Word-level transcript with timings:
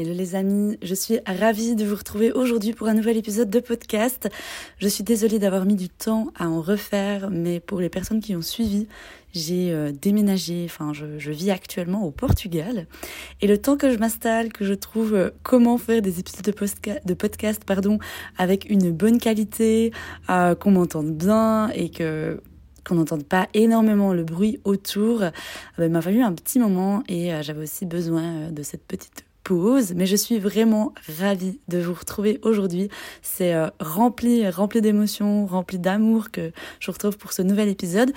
Hello 0.00 0.14
les 0.14 0.34
amis, 0.34 0.78
je 0.80 0.94
suis 0.94 1.18
ravie 1.26 1.76
de 1.76 1.84
vous 1.84 1.94
retrouver 1.94 2.32
aujourd'hui 2.32 2.72
pour 2.72 2.88
un 2.88 2.94
nouvel 2.94 3.18
épisode 3.18 3.50
de 3.50 3.60
podcast. 3.60 4.30
Je 4.78 4.88
suis 4.88 5.04
désolée 5.04 5.38
d'avoir 5.38 5.66
mis 5.66 5.74
du 5.74 5.90
temps 5.90 6.32
à 6.38 6.48
en 6.48 6.62
refaire, 6.62 7.28
mais 7.30 7.60
pour 7.60 7.82
les 7.82 7.90
personnes 7.90 8.22
qui 8.22 8.34
ont 8.34 8.40
suivi, 8.40 8.86
j'ai 9.34 9.72
euh, 9.72 9.92
déménagé, 9.92 10.62
enfin 10.64 10.94
je, 10.94 11.30
vis 11.30 11.50
actuellement 11.50 12.06
au 12.06 12.12
Portugal. 12.12 12.86
Et 13.42 13.46
le 13.46 13.58
temps 13.58 13.76
que 13.76 13.92
je 13.92 13.98
m'installe, 13.98 14.54
que 14.54 14.64
je 14.64 14.72
trouve 14.72 15.12
euh, 15.12 15.28
comment 15.42 15.76
faire 15.76 16.00
des 16.00 16.18
épisodes 16.18 16.46
de, 16.46 17.14
podcast 17.14 17.62
pardon, 17.66 17.98
avec 18.38 18.70
une 18.70 18.92
bonne 18.92 19.18
qualité, 19.18 19.92
euh, 20.30 20.54
qu'on 20.54 20.70
m'entende 20.70 21.14
bien 21.14 21.68
et 21.74 21.90
que 21.90 22.40
qu'on 22.86 22.94
n'entende 22.94 23.24
pas 23.24 23.48
énormément 23.52 24.14
le 24.14 24.24
bruit 24.24 24.60
autour, 24.64 25.18
ben, 25.76 25.84
il 25.84 25.90
m'a 25.90 26.00
fallu 26.00 26.22
un 26.22 26.32
petit 26.32 26.58
moment 26.58 27.02
et 27.06 27.30
j'avais 27.42 27.64
aussi 27.64 27.84
besoin 27.84 28.50
de 28.50 28.62
cette 28.62 28.86
petite 28.86 29.26
pause, 29.44 29.94
mais 29.94 30.06
je 30.06 30.16
suis 30.16 30.38
vraiment 30.38 30.92
ravie 31.18 31.60
de 31.68 31.78
vous 31.78 31.94
retrouver 31.94 32.38
aujourd'hui. 32.42 32.88
C'est 33.22 33.54
euh, 33.54 33.68
rempli, 33.80 34.48
rempli 34.48 34.80
d'émotions, 34.80 35.46
rempli 35.46 35.78
d'amour 35.78 36.30
que 36.30 36.52
je 36.78 36.90
retrouve 36.90 37.16
pour 37.18 37.32
ce 37.32 37.42
nouvel 37.42 37.68
épisode 37.68 38.12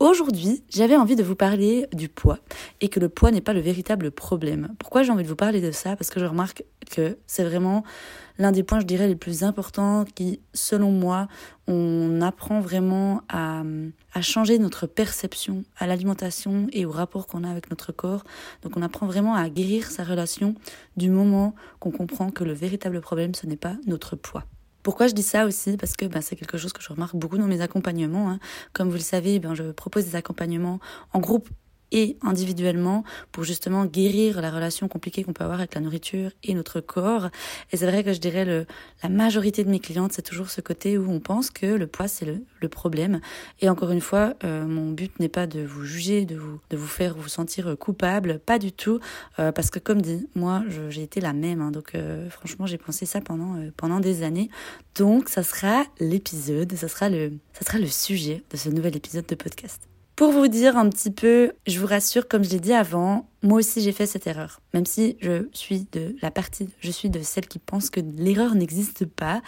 aujourd'hui 0.00 0.64
j'avais 0.70 0.96
envie 0.96 1.16
de 1.16 1.22
vous 1.22 1.36
parler 1.36 1.86
du 1.92 2.08
poids 2.08 2.38
et 2.80 2.88
que 2.88 2.98
le 2.98 3.08
poids 3.08 3.30
n'est 3.30 3.40
pas 3.40 3.52
le 3.52 3.60
véritable 3.60 4.10
problème. 4.10 4.74
Pourquoi 4.78 5.02
j'ai 5.02 5.12
envie 5.12 5.22
de 5.22 5.28
vous 5.28 5.36
parler 5.36 5.60
de 5.60 5.70
ça? 5.70 5.96
Parce 5.96 6.10
que 6.10 6.18
je 6.18 6.24
remarque 6.24 6.64
que 6.90 7.18
c'est 7.26 7.44
vraiment 7.44 7.84
l'un 8.38 8.52
des 8.52 8.62
points, 8.62 8.80
je 8.80 8.86
dirais, 8.86 9.06
les 9.06 9.16
plus 9.16 9.42
importants 9.42 10.04
qui, 10.14 10.40
selon 10.54 10.90
moi, 10.90 11.28
on 11.66 12.20
apprend 12.20 12.60
vraiment 12.60 13.22
à, 13.28 13.62
à 14.14 14.22
changer 14.22 14.58
notre 14.58 14.86
perception 14.86 15.64
à 15.78 15.86
l'alimentation 15.86 16.66
et 16.72 16.86
au 16.86 16.90
rapport 16.90 17.26
qu'on 17.26 17.44
a 17.44 17.50
avec 17.50 17.70
notre 17.70 17.92
corps. 17.92 18.24
Donc 18.62 18.76
on 18.76 18.82
apprend 18.82 19.06
vraiment 19.06 19.34
à 19.34 19.48
guérir 19.48 19.90
sa 19.90 20.04
relation 20.04 20.54
du 20.96 21.10
moment 21.10 21.54
qu'on 21.80 21.90
comprend 21.90 22.30
que 22.30 22.44
le 22.44 22.52
véritable 22.52 23.00
problème, 23.00 23.34
ce 23.34 23.46
n'est 23.46 23.56
pas 23.56 23.76
notre 23.86 24.16
poids. 24.16 24.44
Pourquoi 24.86 25.08
je 25.08 25.14
dis 25.14 25.24
ça 25.24 25.46
aussi? 25.46 25.76
Parce 25.76 25.96
que 25.96 26.04
ben, 26.04 26.20
c'est 26.20 26.36
quelque 26.36 26.58
chose 26.58 26.72
que 26.72 26.80
je 26.80 26.88
remarque 26.90 27.16
beaucoup 27.16 27.38
dans 27.38 27.48
mes 27.48 27.60
accompagnements. 27.60 28.30
Hein. 28.30 28.38
Comme 28.72 28.86
vous 28.86 28.94
le 28.94 29.00
savez, 29.00 29.40
ben, 29.40 29.52
je 29.52 29.72
propose 29.72 30.04
des 30.04 30.14
accompagnements 30.14 30.78
en 31.12 31.18
groupe 31.18 31.48
et 31.92 32.16
individuellement 32.22 33.04
pour 33.32 33.44
justement 33.44 33.84
guérir 33.84 34.40
la 34.40 34.50
relation 34.50 34.88
compliquée 34.88 35.24
qu'on 35.24 35.32
peut 35.32 35.44
avoir 35.44 35.58
avec 35.58 35.74
la 35.74 35.80
nourriture 35.80 36.30
et 36.42 36.54
notre 36.54 36.80
corps. 36.80 37.28
Et 37.72 37.76
c'est 37.76 37.86
vrai 37.86 38.04
que 38.04 38.12
je 38.12 38.18
dirais 38.18 38.44
le, 38.44 38.66
la 39.02 39.08
majorité 39.08 39.64
de 39.64 39.70
mes 39.70 39.80
clientes, 39.80 40.12
c'est 40.12 40.22
toujours 40.22 40.50
ce 40.50 40.60
côté 40.60 40.98
où 40.98 41.10
on 41.10 41.20
pense 41.20 41.50
que 41.50 41.66
le 41.66 41.86
poids 41.86 42.08
c'est 42.08 42.26
le, 42.26 42.42
problème. 42.68 43.20
Et 43.60 43.68
encore 43.68 43.92
une 43.92 44.00
fois, 44.00 44.34
euh, 44.42 44.66
mon 44.66 44.90
but 44.90 45.20
n'est 45.20 45.28
pas 45.28 45.46
de 45.46 45.60
vous 45.60 45.84
juger, 45.84 46.24
de 46.24 46.34
vous, 46.34 46.58
de 46.68 46.76
vous 46.76 46.88
faire 46.88 47.14
vous 47.14 47.28
sentir 47.28 47.76
coupable, 47.78 48.40
pas 48.40 48.58
du 48.58 48.72
tout, 48.72 48.98
euh, 49.38 49.52
parce 49.52 49.70
que 49.70 49.78
comme 49.78 50.02
dit, 50.02 50.26
moi 50.34 50.64
j'ai 50.88 51.04
été 51.04 51.20
la 51.20 51.32
même, 51.32 51.60
hein, 51.60 51.70
donc 51.70 51.94
euh, 51.94 52.28
franchement 52.28 52.66
j'ai 52.66 52.76
pensé 52.76 53.06
ça 53.06 53.20
pendant 53.20 53.54
pendant 53.76 54.00
des 54.00 54.24
années. 54.24 54.50
Donc 54.96 55.28
ça 55.28 55.44
sera 55.44 55.84
l'épisode, 56.00 56.72
ça 56.74 56.88
sera 56.88 57.08
le 57.08 57.34
ça 57.52 57.64
sera 57.64 57.78
le 57.78 57.86
sujet 57.86 58.42
de 58.50 58.56
ce 58.56 58.68
nouvel 58.68 58.96
épisode 58.96 59.26
de 59.26 59.36
podcast. 59.36 59.88
Pour 60.16 60.32
vous 60.32 60.48
dire 60.48 60.78
un 60.78 60.88
petit 60.88 61.10
peu, 61.10 61.52
je 61.66 61.78
vous 61.78 61.86
rassure, 61.86 62.26
comme 62.26 62.42
je 62.42 62.48
l'ai 62.48 62.58
dit 62.58 62.72
avant, 62.72 63.28
moi 63.42 63.58
aussi 63.58 63.82
j'ai 63.82 63.92
fait 63.92 64.06
cette 64.06 64.26
erreur. 64.26 64.62
Même 64.72 64.86
si 64.86 65.18
je 65.20 65.46
suis 65.52 65.86
de 65.92 66.16
la 66.22 66.30
partie, 66.30 66.70
je 66.80 66.90
suis 66.90 67.10
de 67.10 67.20
celle 67.20 67.46
qui 67.46 67.58
pense 67.58 67.90
que 67.90 68.00
l'erreur 68.00 68.54
n'existe 68.54 69.04
pas. 69.04 69.42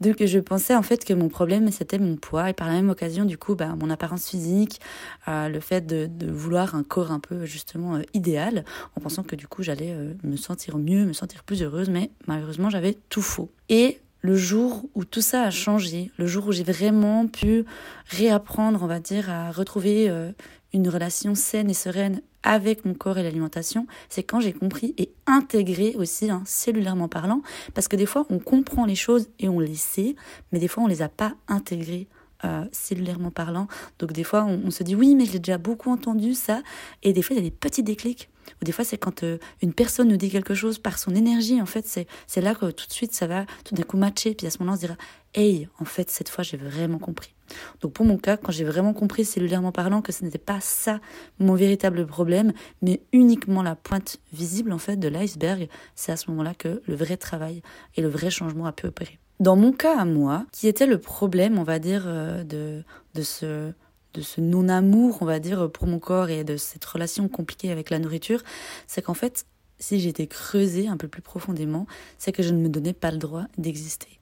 Donc 0.00 0.24
je 0.24 0.38
pensais 0.38 0.74
en 0.74 0.82
fait 0.82 1.04
que 1.04 1.12
mon 1.12 1.28
problème 1.28 1.70
c'était 1.70 1.98
mon 1.98 2.16
poids 2.16 2.48
et 2.48 2.54
par 2.54 2.68
la 2.68 2.72
même 2.72 2.88
occasion 2.88 3.26
du 3.26 3.36
coup 3.36 3.54
bah, 3.54 3.76
mon 3.78 3.90
apparence 3.90 4.26
physique, 4.26 4.80
euh, 5.28 5.50
le 5.50 5.60
fait 5.60 5.82
de, 5.86 6.08
vouloir 6.26 6.74
un 6.74 6.84
corps 6.84 7.12
un 7.12 7.20
peu 7.20 7.44
justement 7.44 7.96
euh, 7.96 8.02
idéal, 8.14 8.64
en 8.96 9.02
pensant 9.02 9.24
que 9.24 9.36
du 9.36 9.46
coup 9.46 9.62
j'allais 9.62 9.92
euh, 9.92 10.14
me 10.22 10.36
sentir 10.36 10.78
mieux, 10.78 11.04
me 11.04 11.12
sentir 11.12 11.44
plus 11.44 11.62
heureuse, 11.62 11.90
mais 11.90 12.10
malheureusement 12.26 12.70
j'avais 12.70 12.96
tout 13.10 13.20
faux. 13.20 13.50
Et 13.68 14.00
le 14.24 14.36
jour 14.36 14.86
où 14.94 15.04
tout 15.04 15.20
ça 15.20 15.42
a 15.42 15.50
changé, 15.50 16.10
le 16.16 16.26
jour 16.26 16.46
où 16.46 16.52
j'ai 16.52 16.64
vraiment 16.64 17.26
pu 17.26 17.66
réapprendre, 18.06 18.82
on 18.82 18.86
va 18.86 18.98
dire, 18.98 19.28
à 19.28 19.52
retrouver 19.52 20.08
euh, 20.08 20.32
une 20.72 20.88
relation 20.88 21.34
saine 21.34 21.68
et 21.68 21.74
sereine 21.74 22.22
avec 22.42 22.86
mon 22.86 22.94
corps 22.94 23.18
et 23.18 23.22
l'alimentation, 23.22 23.86
c'est 24.08 24.22
quand 24.22 24.40
j'ai 24.40 24.54
compris 24.54 24.94
et 24.96 25.12
intégré 25.26 25.94
aussi, 25.96 26.30
hein, 26.30 26.42
cellulairement 26.46 27.06
parlant, 27.06 27.42
parce 27.74 27.86
que 27.86 27.96
des 27.96 28.06
fois 28.06 28.24
on 28.30 28.38
comprend 28.38 28.86
les 28.86 28.94
choses 28.94 29.28
et 29.40 29.50
on 29.50 29.60
les 29.60 29.74
sait, 29.74 30.16
mais 30.52 30.58
des 30.58 30.68
fois 30.68 30.84
on 30.84 30.86
les 30.86 31.02
a 31.02 31.10
pas 31.10 31.34
intégrées 31.46 32.08
euh, 32.46 32.64
cellulairement 32.72 33.30
parlant. 33.30 33.68
Donc 33.98 34.14
des 34.14 34.24
fois 34.24 34.44
on, 34.44 34.58
on 34.64 34.70
se 34.70 34.82
dit 34.82 34.94
oui 34.94 35.14
mais 35.14 35.26
j'ai 35.26 35.38
déjà 35.38 35.58
beaucoup 35.58 35.90
entendu 35.90 36.32
ça, 36.32 36.62
et 37.02 37.12
des 37.12 37.20
fois 37.20 37.36
il 37.36 37.40
y 37.40 37.46
a 37.46 37.50
des 37.50 37.54
petits 37.54 37.82
déclics 37.82 38.30
ou 38.60 38.64
des 38.64 38.72
fois, 38.72 38.84
c'est 38.84 38.98
quand 38.98 39.22
euh, 39.22 39.38
une 39.62 39.72
personne 39.72 40.08
nous 40.08 40.16
dit 40.16 40.30
quelque 40.30 40.54
chose 40.54 40.78
par 40.78 40.98
son 40.98 41.14
énergie, 41.14 41.60
en 41.60 41.66
fait, 41.66 41.86
c'est 42.26 42.40
là 42.40 42.54
que 42.54 42.70
tout 42.70 42.86
de 42.86 42.92
suite, 42.92 43.14
ça 43.14 43.26
va 43.26 43.46
tout 43.64 43.74
d'un 43.74 43.82
coup 43.82 43.96
matcher. 43.96 44.34
Puis 44.34 44.46
à 44.46 44.50
ce 44.50 44.58
moment-là, 44.58 44.74
on 44.74 44.80
se 44.80 44.86
dira, 44.86 44.96
hey, 45.34 45.68
en 45.78 45.84
fait, 45.84 46.10
cette 46.10 46.28
fois, 46.28 46.44
j'ai 46.44 46.56
vraiment 46.56 46.98
compris. 46.98 47.34
Donc 47.80 47.92
pour 47.92 48.06
mon 48.06 48.16
cas, 48.16 48.36
quand 48.36 48.52
j'ai 48.52 48.64
vraiment 48.64 48.94
compris 48.94 49.24
cellulairement 49.24 49.72
parlant 49.72 50.02
que 50.02 50.12
ce 50.12 50.24
n'était 50.24 50.38
pas 50.38 50.60
ça 50.60 51.00
mon 51.38 51.54
véritable 51.54 52.06
problème, 52.06 52.52
mais 52.82 53.02
uniquement 53.12 53.62
la 53.62 53.74
pointe 53.74 54.18
visible 54.32 54.72
en 54.72 54.78
fait 54.78 54.96
de 54.96 55.08
l'iceberg, 55.08 55.68
c'est 55.94 56.12
à 56.12 56.16
ce 56.16 56.30
moment-là 56.30 56.54
que 56.54 56.82
le 56.86 56.94
vrai 56.94 57.16
travail 57.16 57.62
et 57.96 58.02
le 58.02 58.08
vrai 58.08 58.30
changement 58.30 58.66
a 58.66 58.72
pu 58.72 58.86
opérer. 58.86 59.18
Dans 59.40 59.56
mon 59.56 59.72
cas 59.72 59.98
à 59.98 60.04
moi, 60.04 60.46
qui 60.52 60.68
était 60.68 60.86
le 60.86 60.98
problème, 60.98 61.58
on 61.58 61.64
va 61.64 61.78
dire, 61.78 62.04
euh, 62.06 62.44
de, 62.44 62.84
de 63.14 63.22
ce 63.22 63.72
de 64.14 64.22
ce 64.22 64.40
non-amour, 64.40 65.18
on 65.20 65.24
va 65.24 65.40
dire, 65.40 65.70
pour 65.70 65.86
mon 65.86 65.98
corps 65.98 66.30
et 66.30 66.44
de 66.44 66.56
cette 66.56 66.84
relation 66.84 67.28
compliquée 67.28 67.70
avec 67.70 67.90
la 67.90 67.98
nourriture, 67.98 68.42
c'est 68.86 69.02
qu'en 69.02 69.14
fait, 69.14 69.46
si 69.78 70.00
j'étais 70.00 70.26
creusée 70.26 70.88
un 70.88 70.96
peu 70.96 71.08
plus 71.08 71.22
profondément, 71.22 71.86
c'est 72.18 72.32
que 72.32 72.42
je 72.42 72.50
ne 72.50 72.58
me 72.58 72.68
donnais 72.68 72.92
pas 72.92 73.10
le 73.10 73.18
droit 73.18 73.44
d'exister. 73.58 74.20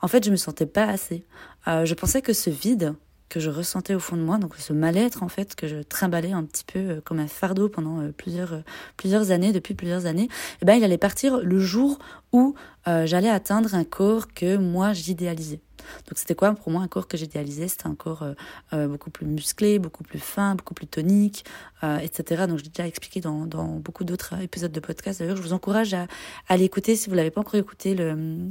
En 0.00 0.08
fait, 0.08 0.24
je 0.24 0.30
me 0.30 0.36
sentais 0.36 0.66
pas 0.66 0.84
assez. 0.84 1.24
Euh, 1.68 1.84
je 1.84 1.94
pensais 1.94 2.22
que 2.22 2.32
ce 2.32 2.50
vide 2.50 2.94
que 3.28 3.38
je 3.38 3.48
ressentais 3.48 3.94
au 3.94 4.00
fond 4.00 4.16
de 4.16 4.22
moi, 4.22 4.38
donc 4.38 4.56
ce 4.56 4.72
mal-être 4.72 5.22
en 5.22 5.28
fait 5.28 5.54
que 5.54 5.68
je 5.68 5.76
trimballais 5.76 6.32
un 6.32 6.42
petit 6.42 6.64
peu 6.64 6.78
euh, 6.80 7.00
comme 7.00 7.20
un 7.20 7.28
fardeau 7.28 7.68
pendant 7.68 8.00
euh, 8.00 8.10
plusieurs 8.10 8.64
plusieurs 8.96 9.30
années, 9.30 9.52
depuis 9.52 9.74
plusieurs 9.74 10.06
années, 10.06 10.28
eh 10.60 10.64
ben 10.64 10.74
il 10.74 10.82
allait 10.82 10.98
partir 10.98 11.38
le 11.38 11.60
jour 11.60 11.98
où 12.32 12.54
j'allais 12.86 13.28
atteindre 13.28 13.74
un 13.74 13.84
corps 13.84 14.32
que 14.34 14.56
moi 14.56 14.92
j'idéalisais. 14.92 15.60
Donc 16.08 16.16
c'était 16.16 16.34
quoi 16.34 16.52
pour 16.54 16.70
moi 16.70 16.82
un 16.82 16.88
corps 16.88 17.08
que 17.08 17.16
j'idéalisais? 17.16 17.68
C'était 17.68 17.86
un 17.86 17.94
corps 17.94 18.22
euh, 18.22 18.34
euh, 18.72 18.88
beaucoup 18.88 19.10
plus 19.10 19.26
musclé, 19.26 19.78
beaucoup 19.78 20.04
plus 20.04 20.18
fin, 20.18 20.54
beaucoup 20.54 20.74
plus 20.74 20.86
tonique, 20.86 21.44
euh, 21.82 21.98
etc. 21.98 22.46
Donc 22.46 22.58
je 22.58 22.64
l'ai 22.64 22.70
déjà 22.70 22.86
expliqué 22.86 23.20
dans, 23.20 23.46
dans 23.46 23.76
beaucoup 23.76 24.04
d'autres 24.04 24.40
épisodes 24.40 24.72
de 24.72 24.80
podcast. 24.80 25.20
D'ailleurs, 25.20 25.36
je 25.36 25.42
vous 25.42 25.52
encourage 25.52 25.94
à, 25.94 26.06
à 26.48 26.56
l'écouter 26.56 26.96
si 26.96 27.08
vous 27.08 27.14
l'avez 27.14 27.30
pas 27.30 27.40
encore 27.40 27.56
écouté, 27.56 27.94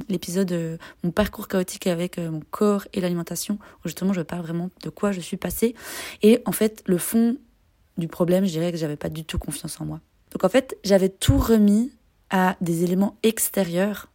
l'épisode 0.08 0.78
Mon 1.04 1.10
parcours 1.10 1.48
chaotique 1.48 1.86
avec 1.86 2.18
mon 2.18 2.40
corps 2.50 2.86
et 2.92 3.00
l'alimentation, 3.00 3.58
où 3.84 3.88
justement 3.88 4.12
je 4.12 4.22
parle 4.22 4.42
vraiment 4.42 4.70
de 4.82 4.90
quoi 4.90 5.12
je 5.12 5.20
suis 5.20 5.36
passée. 5.36 5.74
Et 6.22 6.42
en 6.46 6.52
fait, 6.52 6.82
le 6.86 6.98
fond 6.98 7.36
du 7.98 8.08
problème, 8.08 8.44
je 8.44 8.50
dirais 8.50 8.72
que 8.72 8.78
j'avais 8.78 8.96
pas 8.96 9.08
du 9.08 9.24
tout 9.24 9.38
confiance 9.38 9.80
en 9.80 9.84
moi. 9.84 10.00
Donc 10.32 10.44
en 10.44 10.48
fait, 10.48 10.76
j'avais 10.84 11.08
tout 11.08 11.38
remis 11.38 11.92
à 12.30 12.56
des 12.60 12.84
éléments 12.84 13.16
extérieurs 13.22 14.09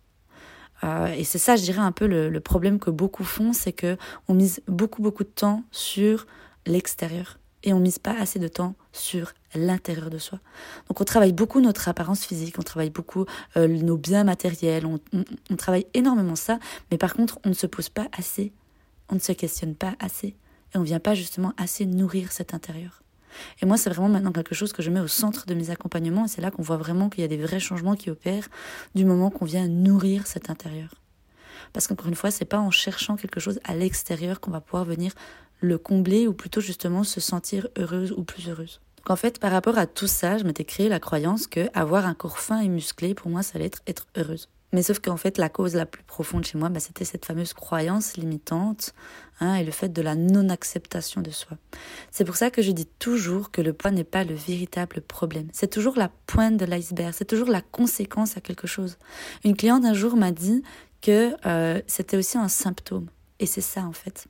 euh, 0.84 1.08
et 1.08 1.24
c'est 1.24 1.38
ça, 1.38 1.56
je 1.56 1.64
dirais, 1.64 1.80
un 1.80 1.92
peu 1.92 2.08
le, 2.08 2.40
problème 2.40 2.80
que 2.80 2.90
beaucoup 2.90 3.24
font, 3.24 3.54
c'est 3.54 3.74
que 3.74 3.98
on 4.28 4.34
mise 4.34 4.62
beaucoup, 4.68 5.02
beaucoup 5.02 5.24
de 5.24 5.30
temps 5.30 5.64
sur 5.72 6.28
l'extérieur 6.66 7.40
et 7.64 7.74
on 7.74 7.80
mise 7.80 7.98
pas 7.98 8.16
assez 8.20 8.38
de 8.38 8.48
temps 8.48 8.76
sur 8.92 9.34
l'intérieur 9.56 10.10
de 10.10 10.18
soi. 10.18 10.40
Donc 10.88 11.02
on 11.02 11.04
travaille 11.04 11.34
beaucoup 11.34 11.62
notre 11.62 11.88
apparence 11.88 12.26
physique, 12.26 12.56
on 12.60 12.64
travaille 12.64 12.92
beaucoup 12.92 13.26
euh, 13.58 13.68
nos 13.68 13.98
biens 13.98 14.24
matériels, 14.24 14.86
on, 14.86 15.00
on, 15.50 15.56
travaille 15.56 15.88
énormément 15.94 16.36
ça, 16.36 16.60
mais 16.92 16.98
par 16.98 17.16
contre 17.16 17.40
on 17.44 17.50
ne 17.50 17.54
se 17.56 17.66
pose 17.66 17.90
pas 17.90 18.08
assez, 18.16 18.54
on 19.10 19.16
ne 19.16 19.20
se 19.20 19.32
questionne 19.32 19.74
pas 19.74 19.96
assez 20.00 20.36
et 20.74 20.78
on 20.78 20.84
vient 20.84 21.00
pas 21.00 21.16
justement 21.16 21.54
assez 21.58 21.86
nourrir 21.86 22.32
cet 22.32 22.54
intérieur. 22.54 23.02
Et 23.62 23.66
moi, 23.66 23.78
c'est 23.78 23.90
vraiment 23.90 24.10
maintenant 24.10 24.32
quelque 24.32 24.56
chose 24.56 24.74
que 24.74 24.82
je 24.82 24.90
mets 24.90 25.00
au 25.00 25.08
centre 25.08 25.46
de 25.46 25.54
mes 25.54 25.70
accompagnements. 25.70 26.26
Et 26.26 26.28
c'est 26.28 26.42
là 26.42 26.52
qu'on 26.52 26.62
voit 26.62 26.78
vraiment 26.78 27.10
qu'il 27.10 27.22
y 27.22 27.26
a 27.26 27.28
des 27.28 27.38
vrais 27.38 27.60
changements 27.60 27.96
qui 27.96 28.10
opèrent 28.10 28.48
du 28.96 29.06
moment 29.06 29.30
qu'on 29.30 29.46
vient 29.46 29.68
nourrir 29.68 30.28
cet 30.28 30.50
intérieur. 30.50 30.90
Parce 31.74 31.88
qu'encore 31.88 32.08
une 32.08 32.16
fois, 32.16 32.32
c'est 32.32 32.46
pas 32.46 32.60
en 32.60 32.72
cherchant 32.72 33.16
quelque 33.16 33.40
chose 33.40 33.60
à 33.64 33.76
l'extérieur 33.76 34.40
qu'on 34.40 34.52
va 34.52 34.62
pouvoir 34.62 34.86
venir 34.86 35.12
le 35.62 35.78
combler 35.78 36.28
ou 36.28 36.34
plutôt 36.34 36.62
justement 36.62 37.04
se 37.04 37.20
sentir 37.20 37.68
heureuse 37.78 38.12
ou 38.12 38.24
plus 38.24 38.50
heureuse. 38.50 38.82
Donc 38.98 39.12
en 39.12 39.16
fait, 39.16 39.40
par 39.40 39.52
rapport 39.52 39.78
à 39.78 39.88
tout 39.88 40.08
ça, 40.08 40.38
je 40.38 40.44
m'étais 40.44 40.66
créé 40.66 40.90
la 40.90 41.00
croyance 41.00 41.48
que 41.48 41.68
avoir 41.74 42.06
un 42.06 42.14
corps 42.14 42.40
fin 42.40 42.60
et 42.60 42.68
musclé, 42.68 43.14
pour 43.14 43.30
moi, 43.30 43.44
ça 43.44 43.54
allait 43.56 43.66
être 43.66 43.82
être 43.88 44.08
heureuse. 44.18 44.50
Mais 44.74 44.84
sauf 44.84 45.00
qu'en 45.00 45.16
fait, 45.16 45.38
la 45.38 45.48
cause 45.48 45.76
la 45.76 45.86
plus 45.86 46.04
profonde 46.04 46.44
chez 46.46 46.58
moi, 46.58 46.70
bah, 46.70 46.80
c'était 46.80 47.06
cette 47.06 47.26
fameuse 47.26 47.54
croyance 47.54 48.18
limitante 48.18 48.94
hein, 49.40 49.56
et 49.56 49.64
le 49.64 49.72
fait 49.72 49.90
de 49.90 50.02
la 50.02 50.16
non-acceptation 50.16 51.22
de 51.22 51.32
soi. 51.32 51.58
C'est 52.12 52.26
pour 52.26 52.36
ça 52.36 52.50
que 52.52 52.62
je 52.62 52.72
dis 52.72 52.88
toujours 53.00 53.52
que 53.52 53.62
le 53.62 53.74
poids 53.74 53.92
n'est 53.92 54.04
pas 54.04 54.24
le 54.24 54.36
véritable 54.36 55.02
problème. 55.02 55.48
C'est 55.54 55.70
toujours 55.70 55.98
la 55.98 56.10
pointe 56.28 56.58
de 56.58 56.66
l'iceberg, 56.66 57.14
c'est 57.16 57.26
toujours 57.26 57.50
la 57.50 57.62
conséquence 57.62 58.38
à 58.38 58.42
quelque 58.42 58.68
chose. 58.68 58.98
Une 59.44 59.56
cliente 59.56 59.86
un 59.86 59.94
jour 59.94 60.16
m'a 60.16 60.32
dit 60.32 60.64
que 61.02 61.36
euh, 61.46 61.82
c'était 61.88 62.18
aussi 62.18 62.38
un 62.38 62.48
symptôme. 62.48 63.08
Et 63.40 63.46
c'est 63.46 63.62
ça 63.62 63.82
en 63.82 63.94
fait. 63.94 64.28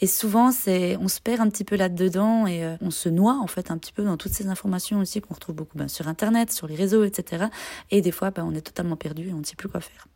Et 0.00 0.06
souvent, 0.06 0.50
c'est, 0.50 0.96
on 0.96 1.08
se 1.08 1.20
perd 1.20 1.40
un 1.40 1.48
petit 1.48 1.64
peu 1.64 1.76
là-dedans 1.76 2.46
et 2.46 2.64
euh, 2.64 2.76
on 2.80 2.90
se 2.90 3.08
noie 3.08 3.38
en 3.40 3.46
fait 3.46 3.70
un 3.70 3.78
petit 3.78 3.92
peu 3.92 4.02
dans 4.02 4.16
toutes 4.16 4.32
ces 4.32 4.48
informations 4.48 4.98
aussi 4.98 5.20
qu'on 5.20 5.34
retrouve 5.34 5.54
beaucoup 5.54 5.78
ben, 5.78 5.88
sur 5.88 6.08
Internet, 6.08 6.52
sur 6.52 6.66
les 6.66 6.74
réseaux, 6.74 7.04
etc. 7.04 7.46
Et 7.90 8.00
des 8.00 8.12
fois, 8.12 8.30
ben, 8.30 8.44
on 8.44 8.54
est 8.54 8.62
totalement 8.62 8.96
perdu 8.96 9.28
et 9.28 9.32
on 9.32 9.38
ne 9.38 9.44
sait 9.44 9.56
plus 9.56 9.68
quoi 9.68 9.80
faire. 9.80 10.06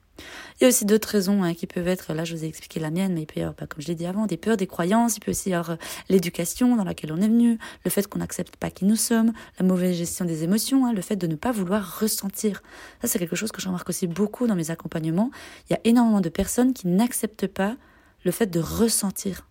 Il 0.58 0.62
y 0.62 0.64
a 0.64 0.68
aussi 0.68 0.84
d'autres 0.84 1.08
raisons 1.08 1.42
hein, 1.42 1.54
qui 1.54 1.66
peuvent 1.66 1.88
être, 1.88 2.14
là 2.14 2.24
je 2.24 2.34
vous 2.34 2.44
ai 2.44 2.48
expliqué 2.48 2.80
la 2.80 2.90
mienne, 2.90 3.14
mais 3.14 3.22
il 3.22 3.26
peut 3.26 3.40
y 3.40 3.42
avoir, 3.42 3.54
ben, 3.54 3.66
comme 3.66 3.82
je 3.82 3.88
l'ai 3.88 3.94
dit 3.94 4.06
avant, 4.06 4.26
des 4.26 4.36
peurs, 4.36 4.56
des 4.56 4.66
croyances, 4.66 5.16
il 5.16 5.20
peut 5.20 5.30
aussi 5.30 5.50
y 5.50 5.54
avoir 5.54 5.70
euh, 5.70 5.76
l'éducation 6.08 6.76
dans 6.76 6.84
laquelle 6.84 7.12
on 7.12 7.18
est 7.18 7.28
venu, 7.28 7.58
le 7.84 7.90
fait 7.90 8.06
qu'on 8.06 8.18
n'accepte 8.18 8.56
pas 8.56 8.70
qui 8.70 8.84
nous 8.84 8.96
sommes, 8.96 9.32
la 9.58 9.66
mauvaise 9.66 9.96
gestion 9.96 10.24
des 10.24 10.44
émotions, 10.44 10.86
hein, 10.86 10.92
le 10.92 11.02
fait 11.02 11.16
de 11.16 11.26
ne 11.26 11.36
pas 11.36 11.52
vouloir 11.52 12.00
ressentir. 12.00 12.62
Ça 13.02 13.08
c'est 13.08 13.18
quelque 13.18 13.36
chose 13.36 13.52
que 13.52 13.60
je 13.60 13.66
remarque 13.66 13.88
aussi 13.88 14.06
beaucoup 14.06 14.46
dans 14.46 14.56
mes 14.56 14.70
accompagnements. 14.70 15.30
Il 15.68 15.74
y 15.74 15.76
a 15.76 15.80
énormément 15.84 16.20
de 16.20 16.28
personnes 16.28 16.72
qui 16.72 16.88
n'acceptent 16.88 17.46
pas 17.46 17.76
le 18.24 18.30
fait 18.30 18.46
de 18.46 18.60
ressentir 18.60 19.46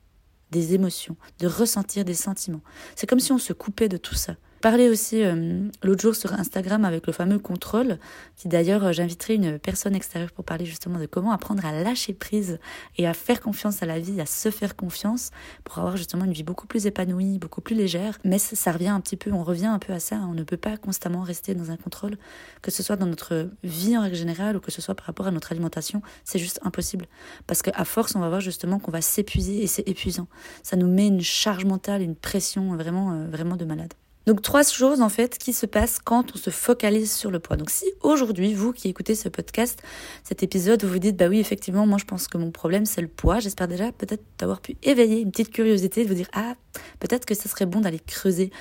des 0.52 0.74
émotions, 0.74 1.18
de 1.40 1.48
ressentir 1.48 2.06
des 2.06 2.14
sentiments. 2.14 2.62
C'est 2.96 3.08
comme 3.08 3.20
si 3.20 3.32
on 3.32 3.38
se 3.38 3.54
coupait 3.54 3.90
de 3.90 3.98
tout 3.98 4.16
ça 4.16 4.36
parlé 4.62 4.90
aussi 4.90 5.24
euh, 5.24 5.70
l'autre 5.84 6.02
jour 6.02 6.16
sur 6.16 6.34
Instagram 6.34 6.86
avec 6.86 7.08
le 7.08 7.14
fameux 7.14 7.40
contrôle, 7.40 8.00
qui 8.36 8.48
d'ailleurs 8.48 8.86
euh, 8.86 8.92
j'inviterai 8.92 9.36
une 9.36 9.60
personne 9.60 9.96
extérieure 9.96 10.32
pour 10.32 10.44
parler 10.44 10.66
justement 10.66 11.00
de 11.00 11.06
comment 11.06 11.32
apprendre 11.32 11.66
à 11.66 11.72
lâcher 11.72 12.14
prise 12.14 12.60
et 12.98 13.08
à 13.08 13.14
faire 13.14 13.42
confiance 13.42 13.84
à 13.84 13.86
la 13.86 14.00
vie, 14.00 14.20
à 14.22 14.26
se 14.26 14.52
faire 14.52 14.76
confiance 14.76 15.32
pour 15.64 15.78
avoir 15.80 15.98
justement 15.98 16.26
une 16.26 16.34
vie 16.34 16.44
beaucoup 16.44 16.68
plus 16.68 16.88
épanouie, 16.88 17.40
beaucoup 17.40 17.62
plus 17.62 17.76
légère. 17.76 18.18
Mais 18.24 18.40
ça, 18.40 18.72
revient 18.72 18.90
un 18.90 19.02
petit 19.02 19.18
peu, 19.18 19.32
on 19.32 19.44
revient 19.44 19.68
un 19.68 19.80
peu 19.80 19.94
à 19.94 20.00
ça. 20.00 20.16
On 20.18 20.34
ne 20.34 20.44
peut 20.44 20.58
pas 20.58 20.78
constamment 20.78 21.22
rester 21.22 21.56
dans 21.56 21.72
un 21.72 21.78
contrôle, 21.78 22.18
que 22.62 22.72
ce 22.72 22.84
soit 22.84 22.96
dans 22.96 23.06
notre 23.06 23.50
vie 23.64 23.98
en 23.98 24.02
règle 24.02 24.16
générale 24.16 24.58
ou 24.58 24.60
que 24.60 24.72
ce 24.72 24.82
soit 24.82 24.96
par 24.96 25.06
rapport 25.06 25.28
à 25.28 25.32
notre 25.32 25.52
alimentation, 25.52 26.02
c'est 26.24 26.40
juste 26.40 26.60
impossible. 26.64 27.06
Parce 27.48 27.62
qu'à 27.62 27.86
force, 27.86 28.16
on 28.16 28.20
va 28.20 28.30
voir 28.30 28.42
justement 28.42 28.80
qu'on 28.80 28.92
va 28.92 29.02
s'épuiser 29.02 29.64
et 29.64 29.68
c'est 29.68 29.88
épuisant. 29.88 30.28
Ça 30.64 30.76
nous 30.76 30.88
met 30.88 31.08
une 31.08 31.22
charge 31.22 31.66
mentale, 31.66 32.02
une 32.02 32.16
pression 32.16 32.76
vraiment, 32.76 33.12
euh, 33.12 33.28
vraiment 33.28 33.56
de 33.56 33.66
malade. 33.66 33.94
Donc 34.26 34.42
trois 34.42 34.64
choses 34.64 35.02
en 35.02 35.10
fait 35.10 35.38
qui 35.38 35.54
se 35.54 35.66
passent 35.66 36.00
quand 36.04 36.34
on 36.34 36.38
se 36.38 36.50
focalise 36.50 37.14
sur 37.14 37.30
le 37.30 37.40
poids. 37.40 37.58
Donc 37.58 37.70
si 37.70 37.86
aujourd'hui 38.02 38.54
vous 38.54 38.74
qui 38.74 38.90
écoutez 38.90 39.14
ce 39.14 39.30
podcast, 39.30 39.82
cet 40.24 40.42
épisode, 40.42 40.84
vous 40.84 40.94
vous 40.94 41.00
dites 41.00 41.16
bah 41.16 41.28
oui 41.28 41.40
effectivement 41.40 41.86
moi 41.86 41.98
je 42.00 42.06
pense 42.06 42.28
que 42.28 42.38
mon 42.38 42.52
problème 42.52 42.86
c'est 42.86 43.02
le 43.02 43.08
poids, 43.08 43.40
j'espère 43.40 43.68
déjà 43.68 43.92
peut-être 43.92 44.24
d'avoir 44.40 44.62
pu 44.62 44.78
éveiller 44.84 45.20
une 45.20 45.32
petite 45.32 45.52
curiosité 45.52 46.04
de 46.04 46.10
vous 46.10 46.16
dire 46.16 46.30
ah 46.34 46.56
peut-être 47.00 47.26
que 47.26 47.36
ce 47.36 47.48
serait 47.48 47.66
bon 47.66 47.82
d'aller 47.82 48.00
creuser 48.00 48.52